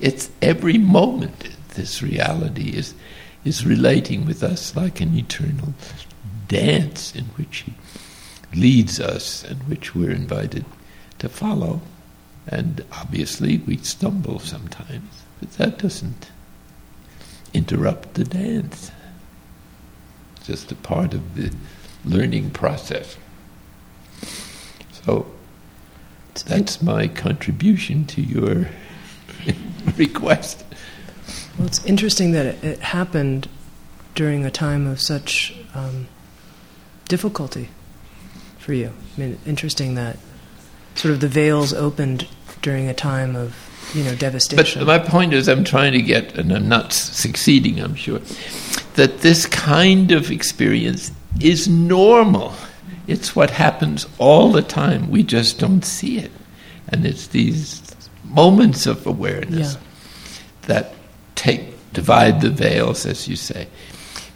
It's 0.01 0.31
every 0.41 0.79
moment 0.79 1.51
this 1.75 2.03
reality 2.03 2.77
is, 2.77 2.95
is 3.45 3.67
relating 3.67 4.25
with 4.25 4.43
us 4.43 4.75
like 4.75 5.01
an 5.01 5.17
eternal 5.17 5.75
dance 6.49 7.15
in 7.15 7.25
which 7.37 7.59
He 7.67 7.75
leads 8.59 8.99
us 8.99 9.45
and 9.45 9.63
which 9.65 9.95
we're 9.95 10.11
invited 10.11 10.65
to 11.19 11.29
follow. 11.29 11.83
And 12.49 12.85
obviously, 12.93 13.59
we 13.59 13.77
stumble 13.79 14.39
sometimes, 14.39 15.23
but 15.39 15.53
that 15.53 15.79
doesn't 15.79 16.31
interrupt 17.53 18.15
the 18.15 18.25
dance. 18.25 18.91
It's 20.37 20.47
just 20.47 20.73
a 20.73 20.77
part 20.77 21.15
of 21.15 21.35
the 21.35 21.53
learning 22.05 22.51
process. 22.51 23.17
So, 25.05 25.27
that's 26.47 26.83
my 26.83 27.09
contribution 27.09 28.07
to 28.07 28.23
your 28.23 28.69
request. 29.97 30.65
Well, 31.59 31.67
it's 31.67 31.85
interesting 31.85 32.33
that 32.33 32.47
it, 32.47 32.65
it, 32.65 32.79
happened 32.81 33.49
during 34.15 34.45
a 34.45 34.51
time 34.51 34.87
of 34.87 35.01
such 35.01 35.55
um, 35.75 36.09
difficulty 37.09 37.69
for 38.59 38.73
you. 38.73 38.93
I 39.17 39.21
mean, 39.21 39.39
interesting 39.45 39.95
that 39.97 40.17
sort 40.95 41.13
of 41.13 41.21
the 41.21 41.29
veils 41.29 41.73
opened 41.75 42.29
during 42.63 42.89
a 42.89 42.95
time 42.95 43.37
of 43.37 43.55
you 43.95 44.05
know 44.05 44.15
devastation. 44.15 44.85
But 44.85 44.87
my 44.87 44.99
point 45.11 45.35
is, 45.35 45.49
I'm 45.49 45.65
trying 45.65 45.93
to 45.93 46.03
get, 46.03 46.39
and 46.39 46.53
I'm 46.53 46.69
not 46.69 46.93
succeeding, 46.93 47.81
I'm 47.81 47.95
sure, 47.95 48.21
that 48.95 49.19
this 49.19 49.47
kind 49.47 50.13
of 50.13 50.31
experience 50.31 51.11
is 51.41 51.69
normal. 51.69 52.55
It's 53.07 53.35
what 53.35 53.51
happens 53.51 54.07
all 54.19 54.53
the 54.53 54.63
time. 54.63 55.11
We 55.11 55.23
just 55.23 55.59
don't 55.59 55.85
see 55.85 56.19
it, 56.19 56.31
and 56.89 57.05
it's 57.05 57.29
these 57.29 57.83
moments 58.25 58.87
of 58.87 59.07
awareness 59.07 59.75
yeah. 59.75 59.81
that 60.63 60.95
take 61.35 61.73
divide 61.93 62.41
the 62.41 62.51
veils, 62.51 63.05
as 63.07 63.29
you 63.29 63.37
say. 63.37 63.69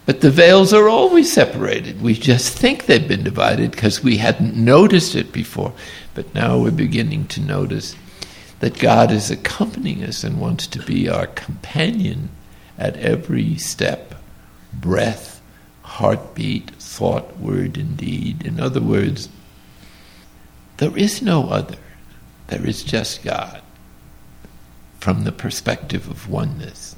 But 0.04 0.20
the 0.20 0.30
veils 0.30 0.72
are 0.72 0.88
always 0.88 1.32
separated. 1.32 2.00
We 2.00 2.14
just 2.14 2.56
think 2.56 2.86
they've 2.86 3.06
been 3.06 3.24
divided 3.24 3.72
because 3.72 4.04
we 4.04 4.18
hadn't 4.18 4.54
noticed 4.54 5.16
it 5.16 5.32
before. 5.32 5.72
But 6.14 6.32
now 6.32 6.58
we're 6.58 6.70
beginning 6.70 7.26
to 7.28 7.40
notice 7.40 7.96
that 8.60 8.78
God 8.78 9.10
is 9.10 9.30
accompanying 9.30 10.04
us 10.04 10.22
and 10.22 10.40
wants 10.40 10.66
to 10.68 10.78
be 10.82 11.08
our 11.08 11.26
companion 11.26 12.30
at 12.78 12.96
every 12.96 13.56
step, 13.56 14.14
breath, 14.72 15.35
heartbeat, 15.96 16.70
thought, 16.72 17.38
word, 17.38 17.78
and 17.78 17.96
deed. 17.96 18.44
In 18.44 18.60
other 18.60 18.82
words, 18.82 19.30
there 20.76 20.96
is 20.96 21.22
no 21.22 21.48
other. 21.48 21.78
There 22.48 22.66
is 22.66 22.84
just 22.84 23.24
God 23.24 23.62
from 25.00 25.24
the 25.24 25.32
perspective 25.32 26.08
of 26.08 26.28
oneness. 26.28 26.96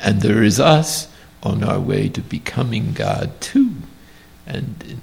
And 0.00 0.22
there 0.22 0.42
is 0.42 0.58
us 0.58 1.08
on 1.42 1.62
our 1.62 1.78
way 1.78 2.08
to 2.08 2.22
becoming 2.22 2.94
God 2.94 3.38
too, 3.40 3.74
and 4.46 5.00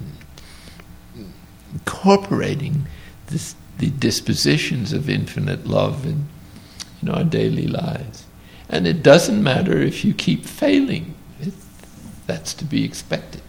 incorporating 1.71 2.87
this, 3.27 3.55
the 3.77 3.91
dispositions 3.91 4.91
of 4.91 5.07
infinite 5.07 5.67
love 5.67 6.05
in, 6.05 6.27
in 7.01 7.09
our 7.09 7.23
daily 7.23 7.67
lives. 7.67 8.25
And 8.69 8.87
it 8.87 9.03
doesn't 9.03 9.43
matter 9.43 9.77
if 9.77 10.03
you 10.03 10.15
keep 10.15 10.45
failing, 10.45 11.12
that's 12.33 12.55
to 12.55 12.65
be 12.65 12.83
expected. 12.83 13.41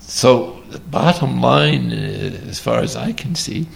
So, 0.00 0.62
the 0.70 0.78
bottom 0.78 1.40
line, 1.42 1.92
uh, 1.92 2.48
as 2.48 2.58
far 2.58 2.78
as 2.78 2.96
I 2.96 3.12
can 3.12 3.34
see, 3.34 3.66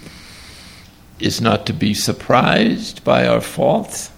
is 1.19 1.39
not 1.39 1.67
to 1.67 1.73
be 1.73 1.93
surprised 1.93 3.03
by 3.03 3.27
our 3.27 3.41
faults, 3.41 4.11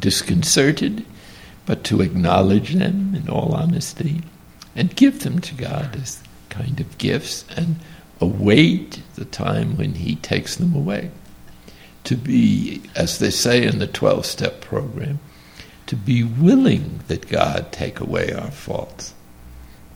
disconcerted, 0.00 1.06
but 1.64 1.84
to 1.84 2.00
acknowledge 2.00 2.74
them 2.74 3.14
in 3.14 3.28
all 3.28 3.54
honesty 3.54 4.22
and 4.74 4.96
give 4.96 5.20
them 5.22 5.38
to 5.40 5.54
God 5.54 5.94
as 5.94 6.20
kind 6.48 6.80
of 6.80 6.98
gifts 6.98 7.44
and 7.56 7.76
await 8.20 9.00
the 9.14 9.26
time 9.26 9.76
when 9.76 9.94
He 9.94 10.16
takes 10.16 10.56
them 10.56 10.74
away. 10.74 11.10
To 12.04 12.16
be, 12.16 12.82
as 12.96 13.18
they 13.18 13.30
say 13.30 13.64
in 13.64 13.78
the 13.78 13.86
12 13.86 14.26
step 14.26 14.60
program, 14.60 15.20
to 15.88 15.96
be 15.96 16.22
willing 16.22 17.00
that 17.08 17.28
God 17.28 17.72
take 17.72 17.98
away 17.98 18.32
our 18.32 18.50
faults. 18.50 19.14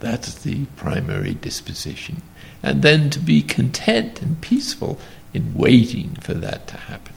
That's 0.00 0.34
the 0.34 0.64
primary 0.76 1.34
disposition. 1.34 2.22
And 2.62 2.82
then 2.82 3.10
to 3.10 3.20
be 3.20 3.42
content 3.42 4.20
and 4.20 4.40
peaceful 4.40 4.98
in 5.32 5.54
waiting 5.54 6.16
for 6.16 6.34
that 6.34 6.66
to 6.68 6.76
happen. 6.76 7.14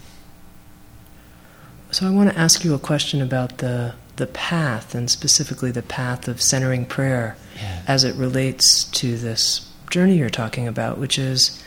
So 1.92 2.06
I 2.06 2.12
want 2.12 2.30
to 2.30 2.38
ask 2.38 2.64
you 2.64 2.74
a 2.74 2.80
question 2.80 3.22
about 3.22 3.58
the 3.60 3.96
the 4.18 4.28
path 4.28 4.96
and 4.96 5.12
specifically 5.12 5.72
the 5.72 5.82
path 5.82 6.28
of 6.30 6.42
centering 6.42 6.86
prayer 6.86 7.36
yes. 7.56 7.84
as 7.86 8.04
it 8.06 8.16
relates 8.16 8.86
to 8.86 9.18
this 9.18 9.70
journey 9.90 10.18
you're 10.18 10.30
talking 10.30 10.68
about, 10.70 10.98
which 10.98 11.20
is 11.20 11.62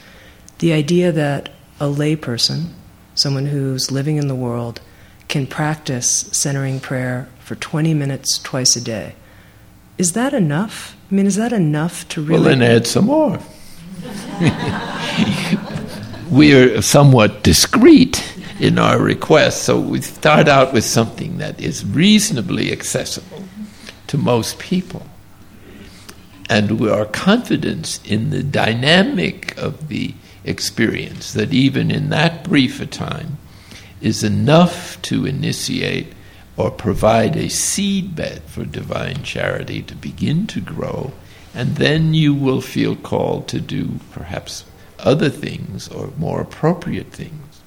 the 0.58 0.72
idea 0.72 1.12
that 1.12 1.50
a 1.78 1.84
layperson, 1.84 2.68
someone 3.14 3.46
who's 3.46 3.90
living 3.90 4.16
in 4.16 4.28
the 4.28 4.34
world, 4.34 4.80
can 5.28 5.46
practice 5.46 6.28
centering 6.32 6.80
prayer 6.80 7.28
for 7.40 7.54
20 7.54 7.94
minutes 7.94 8.38
twice 8.38 8.76
a 8.76 8.80
day. 8.80 9.14
Is 9.98 10.12
that 10.12 10.32
enough? 10.32 10.96
I 11.10 11.14
mean, 11.14 11.26
is 11.26 11.36
that 11.36 11.52
enough 11.52 12.08
to 12.10 12.22
really. 12.22 12.40
Well, 12.40 12.50
then 12.50 12.62
add 12.62 12.86
some 12.86 13.06
more. 13.06 13.38
We're 16.30 16.82
somewhat 16.82 17.42
discreet 17.42 18.36
in 18.60 18.78
our 18.78 19.00
request, 19.00 19.62
so 19.62 19.80
we 19.80 20.00
start 20.00 20.48
out 20.48 20.72
with 20.72 20.84
something 20.84 21.38
that 21.38 21.60
is 21.60 21.84
reasonably 21.84 22.70
accessible 22.72 23.44
to 24.08 24.18
most 24.18 24.58
people. 24.58 25.06
And 26.50 26.80
our 26.82 27.04
confidence 27.04 28.00
in 28.04 28.30
the 28.30 28.42
dynamic 28.42 29.56
of 29.56 29.88
the 29.88 30.14
experience, 30.44 31.32
that 31.34 31.52
even 31.52 31.90
in 31.90 32.08
that 32.10 32.44
brief 32.44 32.80
a 32.80 32.86
time, 32.86 33.38
is 34.00 34.22
enough 34.22 35.00
to 35.02 35.26
initiate 35.26 36.12
or 36.56 36.70
provide 36.70 37.36
a 37.36 37.44
seedbed 37.44 38.40
for 38.42 38.64
divine 38.64 39.22
charity 39.22 39.80
to 39.82 39.94
begin 39.94 40.46
to 40.48 40.60
grow, 40.60 41.12
and 41.54 41.76
then 41.76 42.14
you 42.14 42.34
will 42.34 42.60
feel 42.60 42.96
called 42.96 43.48
to 43.48 43.60
do 43.60 44.00
perhaps 44.10 44.64
other 44.98 45.28
things 45.28 45.88
or 45.88 46.12
more 46.16 46.40
appropriate 46.40 47.12
things. 47.12 47.60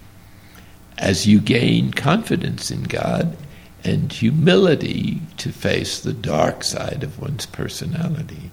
As 0.98 1.26
you 1.26 1.40
gain 1.40 1.92
confidence 1.92 2.70
in 2.70 2.84
God 2.84 3.38
and 3.84 4.12
humility 4.12 5.22
to 5.38 5.52
face 5.52 6.00
the 6.00 6.14
dark 6.14 6.64
side 6.64 7.04
of 7.04 7.20
one's 7.20 7.46
personality. 7.46 8.52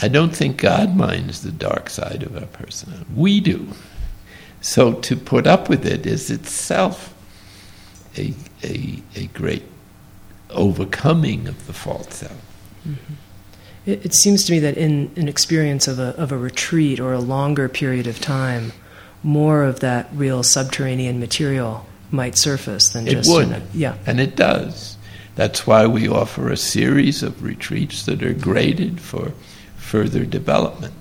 I 0.00 0.08
don't 0.08 0.34
think 0.34 0.58
God 0.58 0.96
minds 0.96 1.42
the 1.42 1.52
dark 1.52 1.90
side 1.90 2.22
of 2.22 2.36
our 2.36 2.46
personality. 2.46 3.06
We 3.14 3.40
do. 3.40 3.68
So 4.60 4.94
to 4.94 5.16
put 5.16 5.46
up 5.46 5.68
with 5.68 5.86
it 5.86 6.06
is 6.06 6.30
itself 6.30 7.14
a, 8.16 8.34
a, 8.62 9.02
a 9.14 9.26
great 9.28 9.62
overcoming 10.50 11.46
of 11.46 11.66
the 11.66 11.72
false 11.72 12.14
self. 12.14 12.32
Mm-hmm. 12.86 13.14
It, 13.86 14.06
it, 14.06 14.14
seems 14.14 14.44
to 14.44 14.52
me 14.52 14.58
that 14.60 14.76
in 14.76 15.10
an 15.16 15.28
experience 15.28 15.88
of 15.88 15.98
a, 15.98 16.14
of 16.16 16.32
a 16.32 16.38
retreat 16.38 17.00
or 17.00 17.12
a 17.12 17.20
longer 17.20 17.68
period 17.68 18.06
of 18.06 18.20
time, 18.20 18.72
more 19.22 19.64
of 19.64 19.80
that 19.80 20.08
real 20.12 20.42
subterranean 20.42 21.20
material 21.20 21.86
might 22.10 22.36
surface 22.36 22.90
than 22.90 23.06
it 23.06 23.12
just. 23.12 23.30
would. 23.30 23.50
A, 23.50 23.62
yeah. 23.72 23.96
And 24.06 24.20
it 24.20 24.36
does. 24.36 24.96
That's 25.36 25.66
why 25.66 25.86
we 25.86 26.08
offer 26.08 26.50
a 26.50 26.56
series 26.56 27.22
of 27.22 27.42
retreats 27.42 28.04
that 28.06 28.22
are 28.22 28.32
graded 28.32 29.00
for 29.00 29.32
further 29.76 30.24
development. 30.24 30.94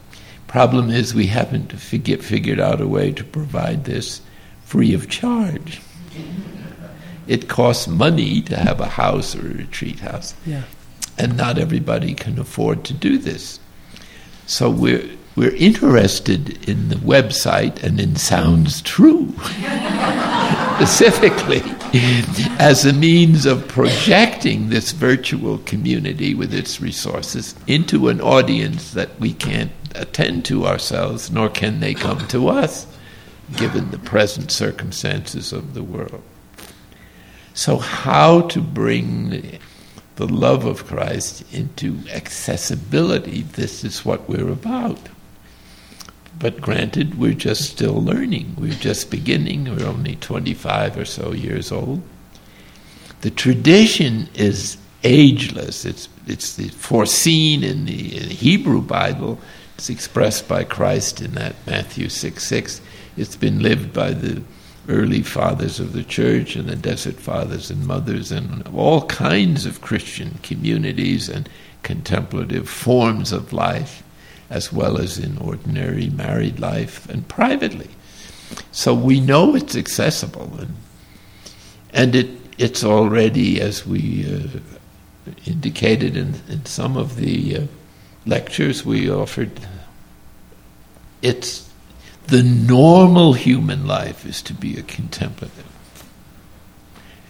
Problem 0.48 0.90
is, 0.90 1.14
we 1.14 1.28
haven't 1.28 1.74
fig- 1.74 2.22
figured 2.22 2.60
out 2.60 2.82
a 2.82 2.88
way 2.88 3.12
to 3.12 3.24
provide 3.24 3.84
this 3.84 4.22
free 4.64 4.94
of 4.94 5.10
charge. 5.10 5.82
It 7.28 7.50
costs 7.50 7.88
money 7.88 8.42
to 8.44 8.56
have 8.56 8.80
a 8.80 8.88
house 8.88 9.36
or 9.36 9.46
a 9.46 9.54
retreat 9.56 10.00
house. 10.00 10.34
Yeah. 10.46 10.64
And 11.18 11.36
not 11.36 11.58
everybody 11.58 12.14
can 12.14 12.40
afford 12.40 12.86
to 12.86 12.94
do 12.94 13.18
this. 13.18 13.60
So 14.46 14.70
we're, 14.70 15.10
we're 15.36 15.56
interested 15.56 16.70
in 16.70 16.88
the 16.88 16.96
website 16.96 17.84
and 17.84 18.00
in 18.00 18.16
Sounds 18.16 18.82
True, 18.82 19.34
specifically, 20.78 21.62
as 22.60 22.86
a 22.86 22.94
means 22.94 23.46
of 23.46 23.68
projecting 23.68 24.70
this 24.70 24.94
virtual 24.94 25.58
community 25.60 26.34
with 26.34 26.54
its 26.54 26.80
resources 26.80 27.56
into 27.68 28.08
an 28.08 28.22
audience 28.22 28.92
that 28.92 29.20
we 29.20 29.34
can't 29.34 29.72
attend 29.96 30.46
to 30.46 30.66
ourselves, 30.66 31.32
nor 31.32 31.50
can 31.50 31.80
they 31.80 31.94
come 31.94 32.28
to 32.28 32.48
us, 32.48 32.88
given 33.56 33.92
the 33.92 34.00
present 34.00 34.52
circumstances 34.52 35.54
of 35.54 35.74
the 35.74 35.84
world. 35.84 36.22
So, 37.54 37.78
how 37.78 38.42
to 38.42 38.62
bring 38.62 39.60
the 40.18 40.28
love 40.28 40.66
of 40.66 40.86
Christ 40.86 41.44
into 41.54 42.00
accessibility, 42.12 43.44
this 43.44 43.84
is 43.84 44.04
what 44.04 44.28
we're 44.28 44.52
about. 44.52 45.00
But 46.40 46.62
granted, 46.62 47.18
we're 47.18 47.34
just 47.34 47.70
still 47.70 48.04
learning. 48.04 48.56
We're 48.58 48.74
just 48.74 49.10
beginning. 49.10 49.66
We're 49.66 49.88
only 49.88 50.16
25 50.18 50.98
or 50.98 51.06
so 51.06 51.34
years 51.34 51.72
old. 51.72 52.02
The 53.22 53.32
tradition 53.32 54.30
is 54.36 54.78
ageless. 55.04 55.86
It's, 55.86 56.10
it's 56.28 56.60
foreseen 56.76 57.64
in 57.64 57.86
the, 57.86 58.18
in 58.18 58.28
the 58.28 58.36
Hebrew 58.36 58.82
Bible. 58.82 59.40
It's 59.78 59.92
expressed 59.92 60.48
by 60.48 60.64
Christ 60.64 61.22
in 61.22 61.36
that 61.36 61.56
Matthew 61.68 62.10
6 62.10 62.44
6. 62.44 62.82
It's 63.16 63.36
been 63.36 63.62
lived 63.62 63.94
by 63.94 64.10
the 64.12 64.42
early 64.90 65.22
fathers 65.22 65.80
of 65.80 65.94
the 65.94 66.04
church 66.04 66.56
and 66.56 66.68
the 66.68 66.76
desert 66.76 67.18
fathers 67.18 67.70
and 67.70 67.86
mothers 67.86 68.32
and 68.32 68.68
all 68.74 69.06
kinds 69.06 69.68
of 69.68 69.82
Christian 69.82 70.40
communities 70.42 71.30
and 71.30 71.48
contemplative 71.84 72.68
forms 72.68 73.32
of 73.32 73.54
life, 73.54 74.02
as 74.50 74.74
well 74.74 74.98
as 74.98 75.20
in 75.20 75.38
ordinary 75.38 76.10
married 76.10 76.60
life 76.60 77.08
and 77.08 77.28
privately. 77.28 77.90
So 78.72 78.96
we 78.96 79.20
know 79.20 79.56
it's 79.56 79.76
accessible, 79.76 80.58
and, 80.60 80.76
and 81.94 82.16
it, 82.16 82.30
it's 82.58 82.84
already, 82.84 83.62
as 83.62 83.86
we 83.86 84.26
uh, 84.26 85.32
indicated 85.46 86.18
in, 86.18 86.42
in 86.50 86.66
some 86.66 86.98
of 86.98 87.18
the 87.18 87.58
uh, 87.58 87.68
lectures 88.28 88.86
we 88.86 89.10
offered, 89.10 89.52
it's 91.22 91.70
the 92.28 92.44
normal 92.44 93.34
human 93.34 93.88
life 93.88 94.26
is 94.26 94.42
to 94.44 94.54
be 94.54 94.78
a 94.78 94.84
contemplative. 94.84 95.66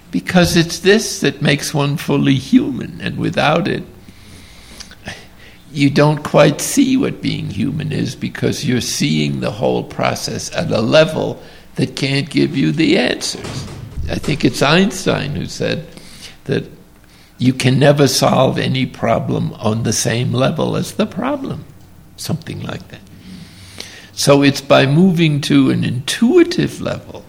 Because 0.09 0.57
it's 0.57 0.79
this 0.79 1.21
that 1.21 1.41
makes 1.41 1.73
one 1.73 1.97
fully 1.97 2.35
human, 2.35 2.99
and 3.01 3.17
without 3.17 3.67
it, 3.67 3.83
you 5.71 5.89
don't 5.89 6.23
quite 6.23 6.61
see 6.61 6.97
what 6.97 7.21
being 7.21 7.49
human 7.49 7.91
is 7.91 8.15
because 8.15 8.65
you're 8.65 8.81
seeing 8.81 9.39
the 9.39 9.51
whole 9.51 9.83
process 9.83 10.51
at 10.55 10.71
a 10.71 10.81
level 10.81 11.41
that 11.75 11.95
can't 11.95 12.29
give 12.29 12.55
you 12.57 12.71
the 12.71 12.97
answers. 12.97 13.67
I 14.09 14.15
think 14.15 14.45
it's 14.45 14.61
Einstein 14.61 15.35
who 15.35 15.45
said 15.45 15.85
that 16.45 16.63
you 17.37 17.53
can 17.53 17.77
never 17.79 18.07
solve 18.07 18.57
any 18.57 18.85
problem 18.85 19.53
on 19.53 19.83
the 19.83 19.93
same 19.93 20.31
level 20.31 20.75
as 20.75 20.93
the 20.93 21.05
problem, 21.05 21.65
something 22.15 22.61
like 22.61 22.87
that. 22.89 23.01
So 24.13 24.41
it's 24.41 24.61
by 24.61 24.87
moving 24.87 25.41
to 25.41 25.69
an 25.69 25.83
intuitive 25.83 26.81
level, 26.81 27.23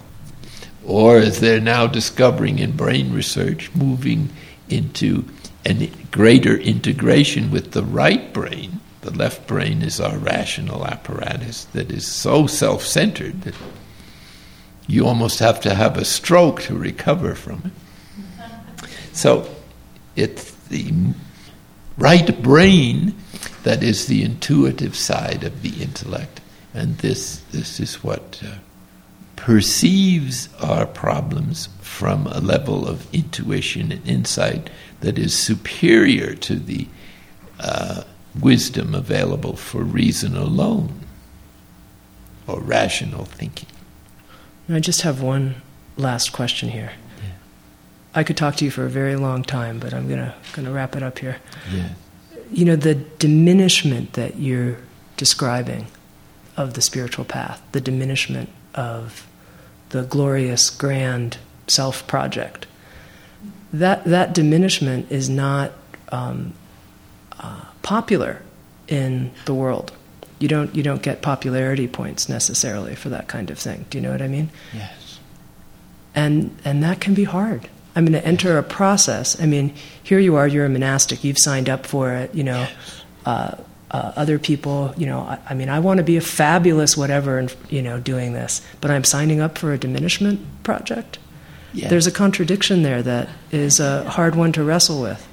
or 0.84 1.18
as 1.18 1.40
they're 1.40 1.60
now 1.60 1.86
discovering 1.86 2.58
in 2.58 2.76
brain 2.76 3.12
research, 3.12 3.70
moving 3.74 4.30
into 4.70 5.24
a 5.66 5.88
greater 6.10 6.56
integration 6.56 7.50
with 7.50 7.72
the 7.72 7.84
right 7.84 8.32
brain. 8.32 8.80
The 9.02 9.10
left 9.10 9.46
brain 9.46 9.82
is 9.82 10.00
our 10.00 10.16
rational 10.16 10.86
apparatus 10.86 11.64
that 11.66 11.90
is 11.90 12.06
so 12.06 12.46
self 12.46 12.84
centered 12.84 13.42
that 13.42 13.54
you 14.86 15.06
almost 15.06 15.38
have 15.40 15.60
to 15.60 15.74
have 15.74 15.98
a 15.98 16.04
stroke 16.04 16.62
to 16.62 16.74
recover 16.74 17.34
from 17.34 17.62
it. 17.66 18.88
So 19.12 19.54
it's 20.18 20.50
the 20.68 20.92
right 21.96 22.42
brain 22.42 23.14
that 23.62 23.82
is 23.82 24.06
the 24.06 24.22
intuitive 24.22 24.96
side 24.96 25.44
of 25.44 25.62
the 25.62 25.82
intellect. 25.82 26.40
And 26.74 26.98
this, 26.98 27.38
this 27.52 27.80
is 27.80 28.02
what 28.02 28.42
uh, 28.44 28.56
perceives 29.36 30.48
our 30.60 30.86
problems 30.86 31.68
from 31.80 32.26
a 32.26 32.40
level 32.40 32.86
of 32.86 33.12
intuition 33.14 33.92
and 33.92 34.06
insight 34.06 34.70
that 35.00 35.18
is 35.18 35.36
superior 35.36 36.34
to 36.34 36.56
the 36.56 36.86
uh, 37.60 38.02
wisdom 38.40 38.94
available 38.94 39.56
for 39.56 39.82
reason 39.82 40.36
alone 40.36 41.00
or 42.46 42.60
rational 42.60 43.24
thinking. 43.24 43.68
I 44.68 44.80
just 44.80 45.02
have 45.02 45.22
one 45.22 45.62
last 45.96 46.32
question 46.32 46.70
here. 46.70 46.92
I 48.14 48.24
could 48.24 48.36
talk 48.36 48.56
to 48.56 48.64
you 48.64 48.70
for 48.70 48.84
a 48.84 48.90
very 48.90 49.16
long 49.16 49.42
time, 49.42 49.78
but 49.78 49.92
I'm 49.92 50.08
gonna 50.08 50.34
gonna 50.52 50.72
wrap 50.72 50.96
it 50.96 51.02
up 51.02 51.18
here. 51.18 51.36
Yeah. 51.72 51.90
You 52.50 52.64
know 52.64 52.76
the 52.76 52.94
diminishment 52.94 54.14
that 54.14 54.38
you're 54.38 54.78
describing 55.16 55.86
of 56.56 56.74
the 56.74 56.80
spiritual 56.80 57.24
path, 57.24 57.62
the 57.72 57.80
diminishment 57.80 58.48
of 58.74 59.26
the 59.90 60.02
glorious, 60.02 60.70
grand 60.70 61.38
self 61.66 62.06
project. 62.06 62.66
That 63.72 64.04
that 64.04 64.34
diminishment 64.34 65.10
is 65.12 65.28
not 65.28 65.72
um, 66.10 66.54
uh, 67.38 67.64
popular 67.82 68.42
in 68.88 69.30
the 69.44 69.54
world. 69.54 69.92
You 70.38 70.48
don't 70.48 70.74
you 70.74 70.82
don't 70.82 71.02
get 71.02 71.20
popularity 71.20 71.86
points 71.88 72.28
necessarily 72.28 72.94
for 72.94 73.10
that 73.10 73.28
kind 73.28 73.50
of 73.50 73.58
thing. 73.58 73.86
Do 73.90 73.98
you 73.98 74.02
know 74.02 74.12
what 74.12 74.22
I 74.22 74.28
mean? 74.28 74.50
Yes. 74.72 75.18
And 76.14 76.56
and 76.64 76.82
that 76.82 77.00
can 77.00 77.14
be 77.14 77.24
hard. 77.24 77.68
I 77.98 78.00
mean, 78.00 78.12
to 78.12 78.24
enter 78.24 78.56
a 78.58 78.62
process. 78.62 79.40
I 79.40 79.46
mean, 79.46 79.74
here 80.04 80.20
you 80.20 80.36
are. 80.36 80.46
You're 80.46 80.66
a 80.66 80.68
monastic. 80.68 81.24
You've 81.24 81.36
signed 81.36 81.68
up 81.68 81.84
for 81.84 82.12
it. 82.12 82.32
You 82.32 82.44
know, 82.44 82.68
uh, 83.26 83.56
uh, 83.90 84.12
other 84.14 84.38
people. 84.38 84.94
You 84.96 85.06
know, 85.06 85.18
I, 85.18 85.40
I 85.50 85.54
mean, 85.54 85.68
I 85.68 85.80
want 85.80 85.98
to 85.98 86.04
be 86.04 86.16
a 86.16 86.20
fabulous 86.20 86.96
whatever, 86.96 87.38
and 87.38 87.52
you 87.68 87.82
know, 87.82 87.98
doing 87.98 88.34
this, 88.34 88.64
but 88.80 88.92
I'm 88.92 89.02
signing 89.02 89.40
up 89.40 89.58
for 89.58 89.72
a 89.72 89.78
diminishment 89.78 90.62
project. 90.62 91.18
Yes. 91.72 91.90
There's 91.90 92.06
a 92.06 92.12
contradiction 92.12 92.82
there 92.82 93.02
that 93.02 93.30
is 93.50 93.80
a 93.80 94.08
hard 94.08 94.36
one 94.36 94.52
to 94.52 94.62
wrestle 94.62 95.02
with. 95.02 95.26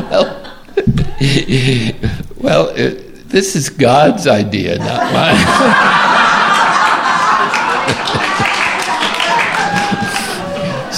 well, 0.00 0.56
well, 2.38 2.68
it, 2.70 3.28
this 3.28 3.54
is 3.54 3.68
God's 3.68 4.26
idea, 4.26 4.78
not 4.78 5.12
mine. 5.12 5.94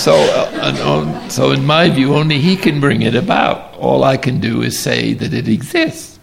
so, 0.00 0.14
uh, 0.14 1.28
so 1.28 1.52
in 1.52 1.66
my 1.66 1.88
view, 1.90 2.14
only 2.14 2.38
He 2.38 2.56
can 2.56 2.80
bring 2.80 3.02
it 3.02 3.14
about. 3.14 3.74
All 3.76 4.02
I 4.04 4.16
can 4.16 4.40
do 4.40 4.62
is 4.62 4.78
say 4.78 5.12
that 5.14 5.34
it 5.34 5.48
exists. 5.48 6.18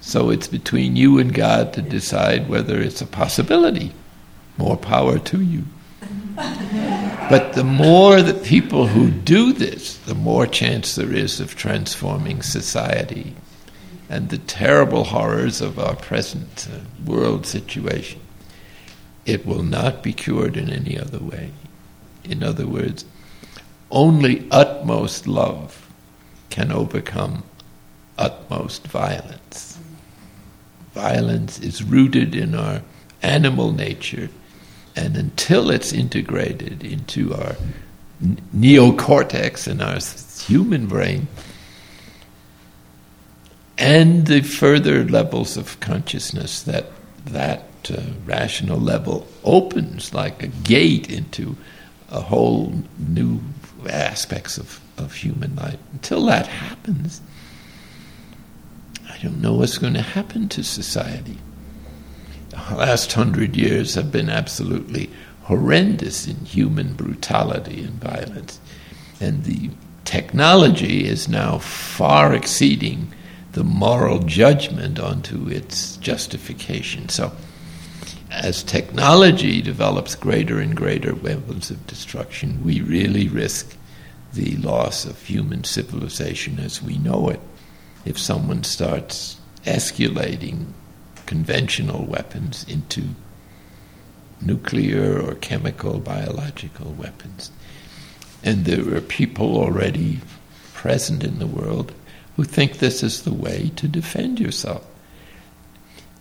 So 0.00 0.30
it's 0.30 0.48
between 0.48 0.96
you 0.96 1.18
and 1.18 1.32
God 1.32 1.72
to 1.74 1.82
decide 1.82 2.48
whether 2.48 2.80
it's 2.80 3.00
a 3.00 3.06
possibility. 3.06 3.92
More 4.58 4.76
power 4.76 5.18
to 5.18 5.40
you. 5.40 5.64
But 7.30 7.54
the 7.54 7.64
more 7.64 8.20
the 8.20 8.34
people 8.34 8.88
who 8.88 9.10
do 9.10 9.52
this, 9.54 9.96
the 9.96 10.14
more 10.14 10.46
chance 10.46 10.94
there 10.96 11.14
is 11.14 11.40
of 11.40 11.54
transforming 11.54 12.42
society 12.42 13.34
and 14.10 14.28
the 14.28 14.36
terrible 14.38 15.04
horrors 15.04 15.62
of 15.62 15.78
our 15.78 15.96
present 15.96 16.68
uh, 16.70 16.80
world 17.10 17.46
situation. 17.46 18.20
It 19.24 19.46
will 19.46 19.62
not 19.62 20.02
be 20.02 20.12
cured 20.12 20.58
in 20.58 20.68
any 20.68 20.98
other 20.98 21.20
way. 21.20 21.52
In 22.24 22.42
other 22.42 22.66
words, 22.66 23.04
only 23.90 24.46
utmost 24.50 25.26
love 25.26 25.88
can 26.50 26.72
overcome 26.72 27.44
utmost 28.18 28.86
violence. 28.86 29.78
Violence 30.94 31.58
is 31.58 31.82
rooted 31.82 32.34
in 32.34 32.54
our 32.54 32.82
animal 33.22 33.72
nature 33.72 34.28
and 34.94 35.16
until 35.16 35.70
it's 35.70 35.92
integrated 35.92 36.84
into 36.84 37.34
our 37.34 37.56
neocortex 38.54 39.66
and 39.66 39.82
our 39.82 39.98
human 40.46 40.86
brain, 40.86 41.26
and 43.78 44.26
the 44.26 44.42
further 44.42 45.04
levels 45.04 45.56
of 45.56 45.80
consciousness 45.80 46.62
that 46.62 46.86
that 47.24 47.64
uh, 47.90 48.00
rational 48.24 48.78
level 48.78 49.26
opens 49.44 50.12
like 50.12 50.42
a 50.42 50.46
gate 50.46 51.10
into 51.10 51.56
a 52.12 52.20
whole 52.20 52.72
new 52.98 53.40
aspects 53.88 54.58
of, 54.58 54.80
of 54.96 55.14
human 55.14 55.56
life. 55.56 55.78
Until 55.92 56.24
that 56.26 56.46
happens, 56.46 57.20
I 59.10 59.18
don't 59.18 59.40
know 59.40 59.54
what's 59.54 59.78
going 59.78 59.94
to 59.94 60.02
happen 60.02 60.48
to 60.50 60.62
society 60.62 61.38
the 62.52 62.76
last 62.76 63.12
hundred 63.14 63.56
years 63.56 63.94
have 63.94 64.12
been 64.12 64.28
absolutely 64.28 65.10
horrendous 65.44 66.26
in 66.26 66.36
human 66.44 66.92
brutality 66.94 67.82
and 67.82 67.94
violence. 67.94 68.60
And 69.20 69.44
the 69.44 69.70
technology 70.04 71.06
is 71.06 71.28
now 71.28 71.58
far 71.58 72.34
exceeding 72.34 73.12
the 73.52 73.64
moral 73.64 74.18
judgment 74.20 74.98
onto 74.98 75.48
its 75.48 75.96
justification. 75.96 77.08
So, 77.08 77.32
as 78.32 78.62
technology 78.62 79.60
develops 79.60 80.14
greater 80.14 80.58
and 80.58 80.74
greater 80.74 81.14
weapons 81.14 81.70
of 81.70 81.86
destruction, 81.86 82.64
we 82.64 82.80
really 82.80 83.28
risk 83.28 83.76
the 84.32 84.56
loss 84.56 85.04
of 85.04 85.22
human 85.22 85.64
civilization 85.64 86.58
as 86.58 86.82
we 86.82 86.96
know 86.98 87.28
it. 87.28 87.40
If 88.04 88.18
someone 88.18 88.64
starts 88.64 89.38
escalating 89.64 90.72
conventional 91.26 92.04
weapons 92.04 92.64
into 92.68 93.02
nuclear 94.40 95.20
or 95.20 95.34
chemical, 95.36 96.00
biological 96.00 96.92
weapons. 96.92 97.52
And 98.42 98.64
there 98.64 98.96
are 98.96 99.00
people 99.00 99.56
already 99.56 100.20
present 100.72 101.22
in 101.22 101.38
the 101.38 101.46
world 101.46 101.92
who 102.36 102.44
think 102.44 102.78
this 102.78 103.02
is 103.02 103.22
the 103.22 103.32
way 103.32 103.70
to 103.76 103.86
defend 103.86 104.40
yourself. 104.40 104.84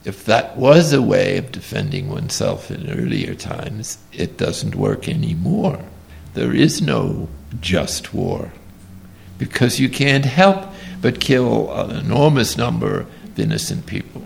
If 0.04 0.26
that 0.26 0.58
was 0.58 0.94
a 0.94 1.02
way 1.02 1.38
of 1.38 1.52
defending 1.52 2.10
oneself 2.10 2.72
in 2.72 2.90
earlier 2.90 3.36
times, 3.36 4.00
it 4.12 4.38
doesn't 4.38 4.76
work 4.76 5.08
anymore. 5.08 5.80
There 6.34 6.56
is 6.56 6.82
no 6.82 7.28
just 7.60 8.14
war 8.14 8.52
because 9.38 9.80
you 9.80 9.90
can't 9.90 10.26
help 10.26 10.66
but 11.02 11.20
kill 11.20 11.72
an 11.74 11.96
enormous 11.96 12.58
number 12.58 13.02
of 13.02 13.40
innocent 13.40 13.86
people. 13.86 14.24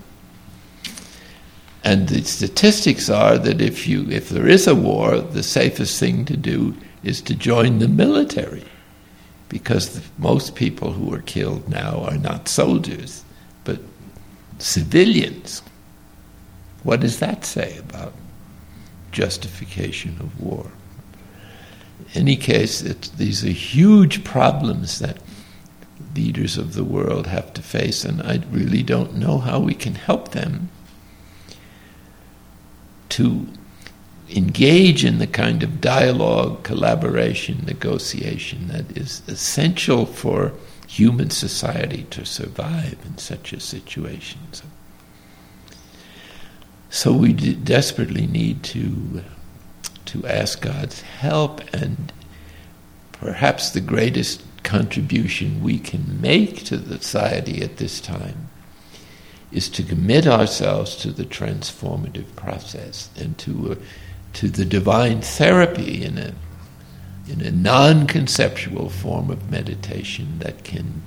And 1.84 2.08
the 2.08 2.24
statistics 2.24 3.08
are 3.08 3.38
that 3.38 3.60
if 3.60 3.86
you 3.86 4.10
if 4.10 4.28
there 4.28 4.48
is 4.48 4.66
a 4.66 4.74
war, 4.74 5.18
the 5.18 5.42
safest 5.42 6.00
thing 6.00 6.24
to 6.24 6.36
do 6.36 6.74
is 7.02 7.20
to 7.22 7.34
join 7.34 7.78
the 7.78 7.88
military, 7.88 8.64
because 9.48 9.94
the, 9.94 10.02
most 10.18 10.56
people 10.56 10.92
who 10.92 11.14
are 11.14 11.22
killed 11.22 11.68
now 11.68 12.00
are 12.02 12.18
not 12.18 12.48
soldiers, 12.48 13.24
civilians. 14.58 15.62
What 16.82 17.00
does 17.00 17.18
that 17.18 17.44
say 17.44 17.78
about 17.78 18.12
justification 19.12 20.16
of 20.20 20.40
war? 20.40 20.70
In 22.14 22.22
any 22.22 22.36
case, 22.36 22.80
these 22.80 23.44
are 23.44 23.48
huge 23.48 24.24
problems 24.24 24.98
that 24.98 25.18
leaders 26.14 26.56
of 26.56 26.74
the 26.74 26.84
world 26.84 27.26
have 27.26 27.52
to 27.54 27.62
face, 27.62 28.04
and 28.04 28.22
I 28.22 28.42
really 28.50 28.82
don't 28.82 29.16
know 29.16 29.38
how 29.38 29.58
we 29.58 29.74
can 29.74 29.94
help 29.94 30.32
them 30.32 30.70
to 33.10 33.46
engage 34.28 35.04
in 35.04 35.18
the 35.18 35.26
kind 35.26 35.62
of 35.62 35.80
dialogue, 35.80 36.62
collaboration, 36.64 37.64
negotiation 37.66 38.68
that 38.68 38.96
is 38.96 39.22
essential 39.28 40.06
for 40.06 40.52
human 40.86 41.30
society 41.30 42.06
to 42.10 42.24
survive 42.24 42.96
in 43.04 43.18
such 43.18 43.52
a 43.52 43.60
situation. 43.60 44.40
So, 44.52 44.64
so 46.90 47.12
we 47.12 47.32
desperately 47.32 48.26
need 48.26 48.62
to 48.64 49.22
to 50.06 50.26
ask 50.26 50.60
God's 50.60 51.00
help, 51.00 51.60
and 51.74 52.12
perhaps 53.12 53.70
the 53.70 53.80
greatest 53.80 54.42
contribution 54.62 55.62
we 55.62 55.78
can 55.78 56.20
make 56.20 56.64
to 56.64 56.78
society 56.78 57.62
at 57.62 57.76
this 57.76 58.00
time 58.00 58.48
is 59.52 59.68
to 59.70 59.82
commit 59.82 60.26
ourselves 60.26 60.96
to 60.96 61.10
the 61.10 61.24
transformative 61.24 62.34
process 62.34 63.10
and 63.16 63.38
to, 63.38 63.72
uh, 63.72 63.74
to 64.32 64.48
the 64.48 64.64
divine 64.64 65.20
therapy 65.20 66.04
in 66.04 66.18
a, 66.18 66.32
in 67.28 67.40
a 67.40 67.50
non 67.50 68.06
conceptual 68.06 68.88
form 68.88 69.30
of 69.30 69.50
meditation 69.50 70.38
that 70.38 70.64
can 70.64 71.02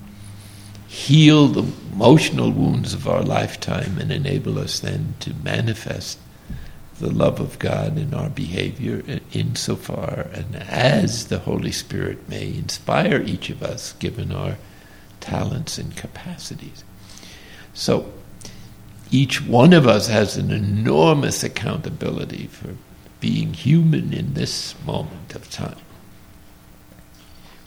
heal 0.87 1.47
the 1.47 1.71
emotional 1.93 2.51
wounds 2.51 2.93
of 2.93 3.07
our 3.07 3.21
lifetime 3.21 3.97
and 3.99 4.11
enable 4.11 4.57
us 4.57 4.79
then 4.79 5.13
to 5.19 5.33
manifest 5.43 6.17
the 6.99 7.11
love 7.11 7.39
of 7.39 7.59
God 7.59 7.97
in 7.97 8.13
our 8.13 8.29
behavior 8.29 9.03
insofar 9.31 10.27
and 10.33 10.55
as 10.55 11.27
the 11.27 11.39
Holy 11.39 11.71
Spirit 11.71 12.27
may 12.27 12.47
inspire 12.47 13.21
each 13.21 13.49
of 13.49 13.63
us 13.63 13.93
given 13.93 14.31
our 14.31 14.57
talents 15.19 15.77
and 15.77 15.95
capacities. 15.95 16.83
So, 17.73 18.11
each 19.11 19.41
one 19.41 19.73
of 19.73 19.87
us 19.87 20.07
has 20.07 20.37
an 20.37 20.51
enormous 20.51 21.43
accountability 21.43 22.47
for 22.47 22.75
being 23.19 23.53
human 23.53 24.13
in 24.13 24.33
this 24.33 24.75
moment 24.85 25.35
of 25.35 25.49
time, 25.49 25.77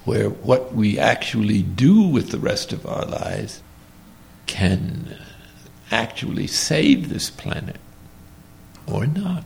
where 0.04 0.28
what 0.28 0.74
we 0.74 0.98
actually 0.98 1.62
do 1.62 2.02
with 2.02 2.30
the 2.30 2.38
rest 2.38 2.72
of 2.72 2.86
our 2.86 3.04
lives 3.04 3.62
can 4.46 5.16
actually 5.90 6.46
save 6.46 7.08
this 7.08 7.30
planet 7.30 7.76
or 8.86 9.06
not. 9.06 9.44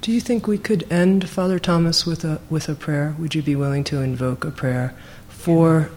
Do 0.00 0.12
you 0.12 0.20
think 0.20 0.46
we 0.46 0.58
could 0.58 0.90
end, 0.92 1.28
Father 1.28 1.58
Thomas, 1.58 2.04
with 2.04 2.24
a 2.24 2.40
with 2.50 2.68
a 2.68 2.74
prayer? 2.74 3.14
Would 3.18 3.34
you 3.34 3.42
be 3.42 3.56
willing 3.56 3.84
to 3.84 4.02
invoke 4.02 4.44
a 4.44 4.50
prayer 4.50 4.94
for 5.28 5.90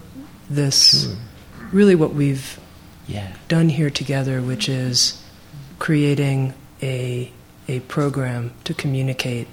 this? 0.48 1.02
Sure. 1.04 1.16
Really, 1.72 1.94
what 1.94 2.14
we've 2.14 2.58
Yeah. 3.06 3.32
done 3.48 3.68
here 3.68 3.90
together, 3.90 4.40
which 4.40 4.68
is 4.68 5.20
creating 5.78 6.54
a 6.82 7.30
a 7.68 7.80
program 7.80 8.52
to 8.64 8.72
communicate 8.72 9.46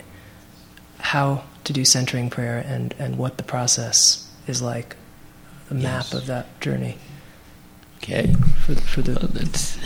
how 1.00 1.44
to 1.66 1.74
do 1.74 1.84
centering 1.86 2.30
prayer 2.30 2.64
and, 2.66 2.94
and 2.98 3.18
what 3.18 3.38
the 3.38 3.44
process 3.44 4.30
is 4.48 4.62
like, 4.62 4.96
the 5.68 5.76
map 5.76 6.06
Yes. 6.06 6.14
of 6.14 6.26
that 6.28 6.60
journey 6.62 6.98
Okay. 7.98 8.34
for, 8.66 8.76
for 8.76 9.02
the 9.02 9.14
Well, 9.14 9.30
that's 9.32 9.78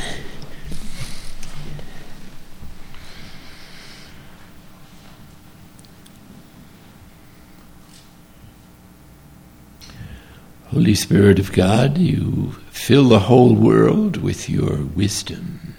Holy 10.67 10.93
Spirit 10.93 11.39
of 11.39 11.51
God, 11.51 11.97
you 11.97 12.51
fill 12.69 13.09
the 13.09 13.19
whole 13.19 13.55
world 13.55 14.17
with 14.17 14.49
your 14.49 14.83
wisdom. 14.83 15.75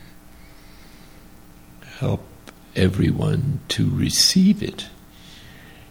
Help 1.98 2.24
everyone 2.74 3.60
to 3.68 3.88
receive 3.88 4.62
it 4.62 4.88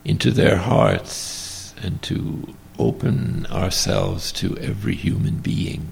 into 0.05 0.31
their 0.31 0.57
hearts 0.57 1.73
and 1.81 2.01
to 2.03 2.55
open 2.77 3.45
ourselves 3.47 4.31
to 4.31 4.57
every 4.57 4.95
human 4.95 5.38
being 5.38 5.88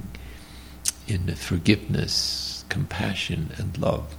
in 1.07 1.33
forgiveness, 1.35 2.65
compassion, 2.69 3.51
and 3.57 3.77
love. 3.77 4.15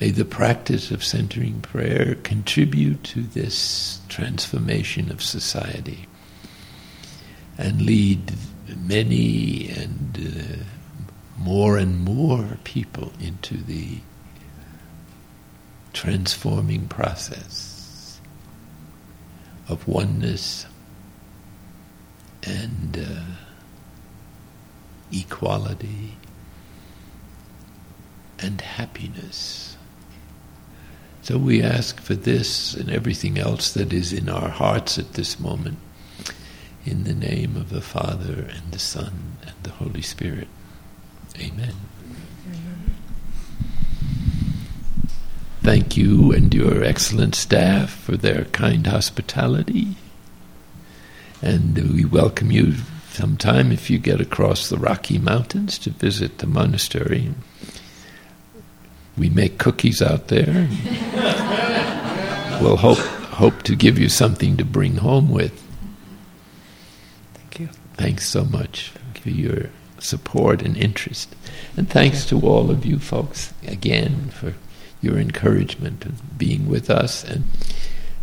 May 0.00 0.10
the 0.10 0.24
practice 0.24 0.90
of 0.90 1.04
centering 1.04 1.60
prayer 1.60 2.16
contribute 2.22 3.04
to 3.04 3.22
this 3.22 4.00
transformation 4.08 5.10
of 5.10 5.22
society 5.22 6.08
and 7.56 7.82
lead 7.82 8.32
many 8.76 9.70
and 9.70 10.18
uh, 10.18 10.64
more 11.38 11.76
and 11.76 12.00
more 12.00 12.58
people 12.64 13.12
into 13.20 13.56
the 13.58 13.98
transforming 15.92 16.88
process 16.88 17.71
of 19.72 19.88
oneness 19.88 20.66
and 22.42 22.98
uh, 22.98 23.22
equality 25.10 26.16
and 28.38 28.60
happiness. 28.60 29.76
So 31.22 31.38
we 31.38 31.62
ask 31.62 32.00
for 32.00 32.14
this 32.14 32.74
and 32.74 32.90
everything 32.90 33.38
else 33.38 33.72
that 33.72 33.92
is 33.92 34.12
in 34.12 34.28
our 34.28 34.48
hearts 34.48 34.98
at 34.98 35.14
this 35.14 35.40
moment. 35.40 35.78
In 36.84 37.04
the 37.04 37.14
name 37.14 37.56
of 37.56 37.70
the 37.70 37.80
Father 37.80 38.50
and 38.52 38.72
the 38.72 38.78
Son 38.78 39.36
and 39.46 39.54
the 39.62 39.70
Holy 39.70 40.02
Spirit. 40.02 40.48
Amen. 41.40 41.74
Thank 45.62 45.96
you 45.96 46.32
and 46.32 46.52
your 46.52 46.82
excellent 46.82 47.36
staff 47.36 47.90
for 47.90 48.16
their 48.16 48.46
kind 48.46 48.84
hospitality. 48.84 49.94
And 51.40 51.94
we 51.94 52.04
welcome 52.04 52.50
you 52.50 52.74
sometime 53.10 53.70
if 53.70 53.88
you 53.88 53.98
get 53.98 54.20
across 54.20 54.68
the 54.68 54.76
Rocky 54.76 55.18
Mountains 55.18 55.78
to 55.78 55.90
visit 55.90 56.38
the 56.38 56.48
monastery. 56.48 57.32
We 59.16 59.30
make 59.30 59.58
cookies 59.58 60.02
out 60.02 60.26
there. 60.28 60.68
we'll 62.60 62.76
hope 62.76 62.98
hope 62.98 63.62
to 63.62 63.76
give 63.76 64.00
you 64.00 64.08
something 64.08 64.56
to 64.56 64.64
bring 64.64 64.96
home 64.96 65.30
with. 65.30 65.62
Thank 67.34 67.60
you. 67.60 67.68
Thanks 67.94 68.26
so 68.26 68.44
much 68.44 68.92
for 69.20 69.30
your 69.30 69.70
support 70.00 70.60
and 70.60 70.76
interest. 70.76 71.36
And 71.76 71.88
thanks 71.88 72.26
to 72.26 72.40
all 72.40 72.68
of 72.68 72.84
you 72.84 72.98
folks 72.98 73.54
again 73.64 74.30
for 74.30 74.54
your 75.02 75.18
encouragement 75.18 76.04
and 76.04 76.38
being 76.38 76.68
with 76.68 76.88
us 76.88 77.24
and 77.24 77.44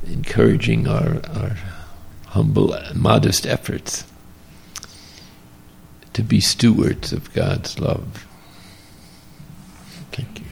encouraging 0.07 0.87
our, 0.87 1.21
our 1.35 1.57
humble, 2.27 2.75
modest 2.95 3.45
efforts 3.45 4.05
to 6.13 6.23
be 6.23 6.39
stewards 6.39 7.13
of 7.13 7.31
God's 7.33 7.79
love. 7.79 8.25
Thank 10.11 10.39
you. 10.39 10.45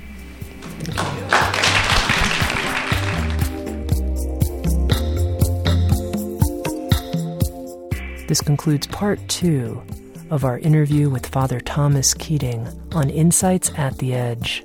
This 8.28 8.42
concludes 8.42 8.88
part 8.88 9.26
two 9.30 9.82
of 10.30 10.44
our 10.44 10.60
interview 10.60 11.10
with 11.10 11.26
Father 11.26 11.62
Thomas 11.62 12.14
Keating 12.14 12.68
on 12.92 13.10
Insights 13.10 13.72
at 13.78 13.98
the 14.00 14.14
Edge. 14.14 14.64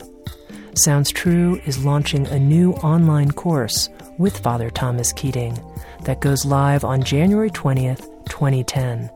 Sounds 0.74 1.10
True 1.10 1.60
is 1.66 1.84
launching 1.84 2.26
a 2.26 2.38
new 2.38 2.72
online 2.74 3.30
course 3.32 3.90
with 4.16 4.38
Father 4.38 4.70
Thomas 4.70 5.12
Keating 5.12 5.58
that 6.04 6.20
goes 6.20 6.46
live 6.46 6.82
on 6.82 7.02
January 7.02 7.50
20th, 7.50 8.08
2010. 8.28 9.10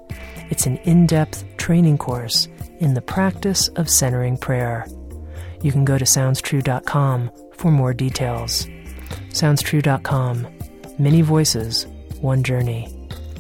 It's 0.51 0.67
an 0.67 0.77
in 0.79 1.07
depth 1.07 1.45
training 1.57 1.97
course 1.97 2.47
in 2.79 2.93
the 2.93 3.01
practice 3.01 3.69
of 3.69 3.89
centering 3.89 4.37
prayer. 4.37 4.87
You 5.63 5.73
can 5.73 5.87
go 5.87 5.97
to 5.97 6.05
SoundsTrue.com 6.05 7.31
for 7.55 7.71
more 7.71 7.95
details. 7.95 8.67
SoundsTrue.com. 9.31 10.47
Many 10.99 11.23
voices, 11.23 11.87
one 12.21 12.43
journey. 12.43 12.93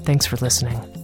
Thanks 0.05 0.24
for 0.24 0.37
listening. 0.37 0.96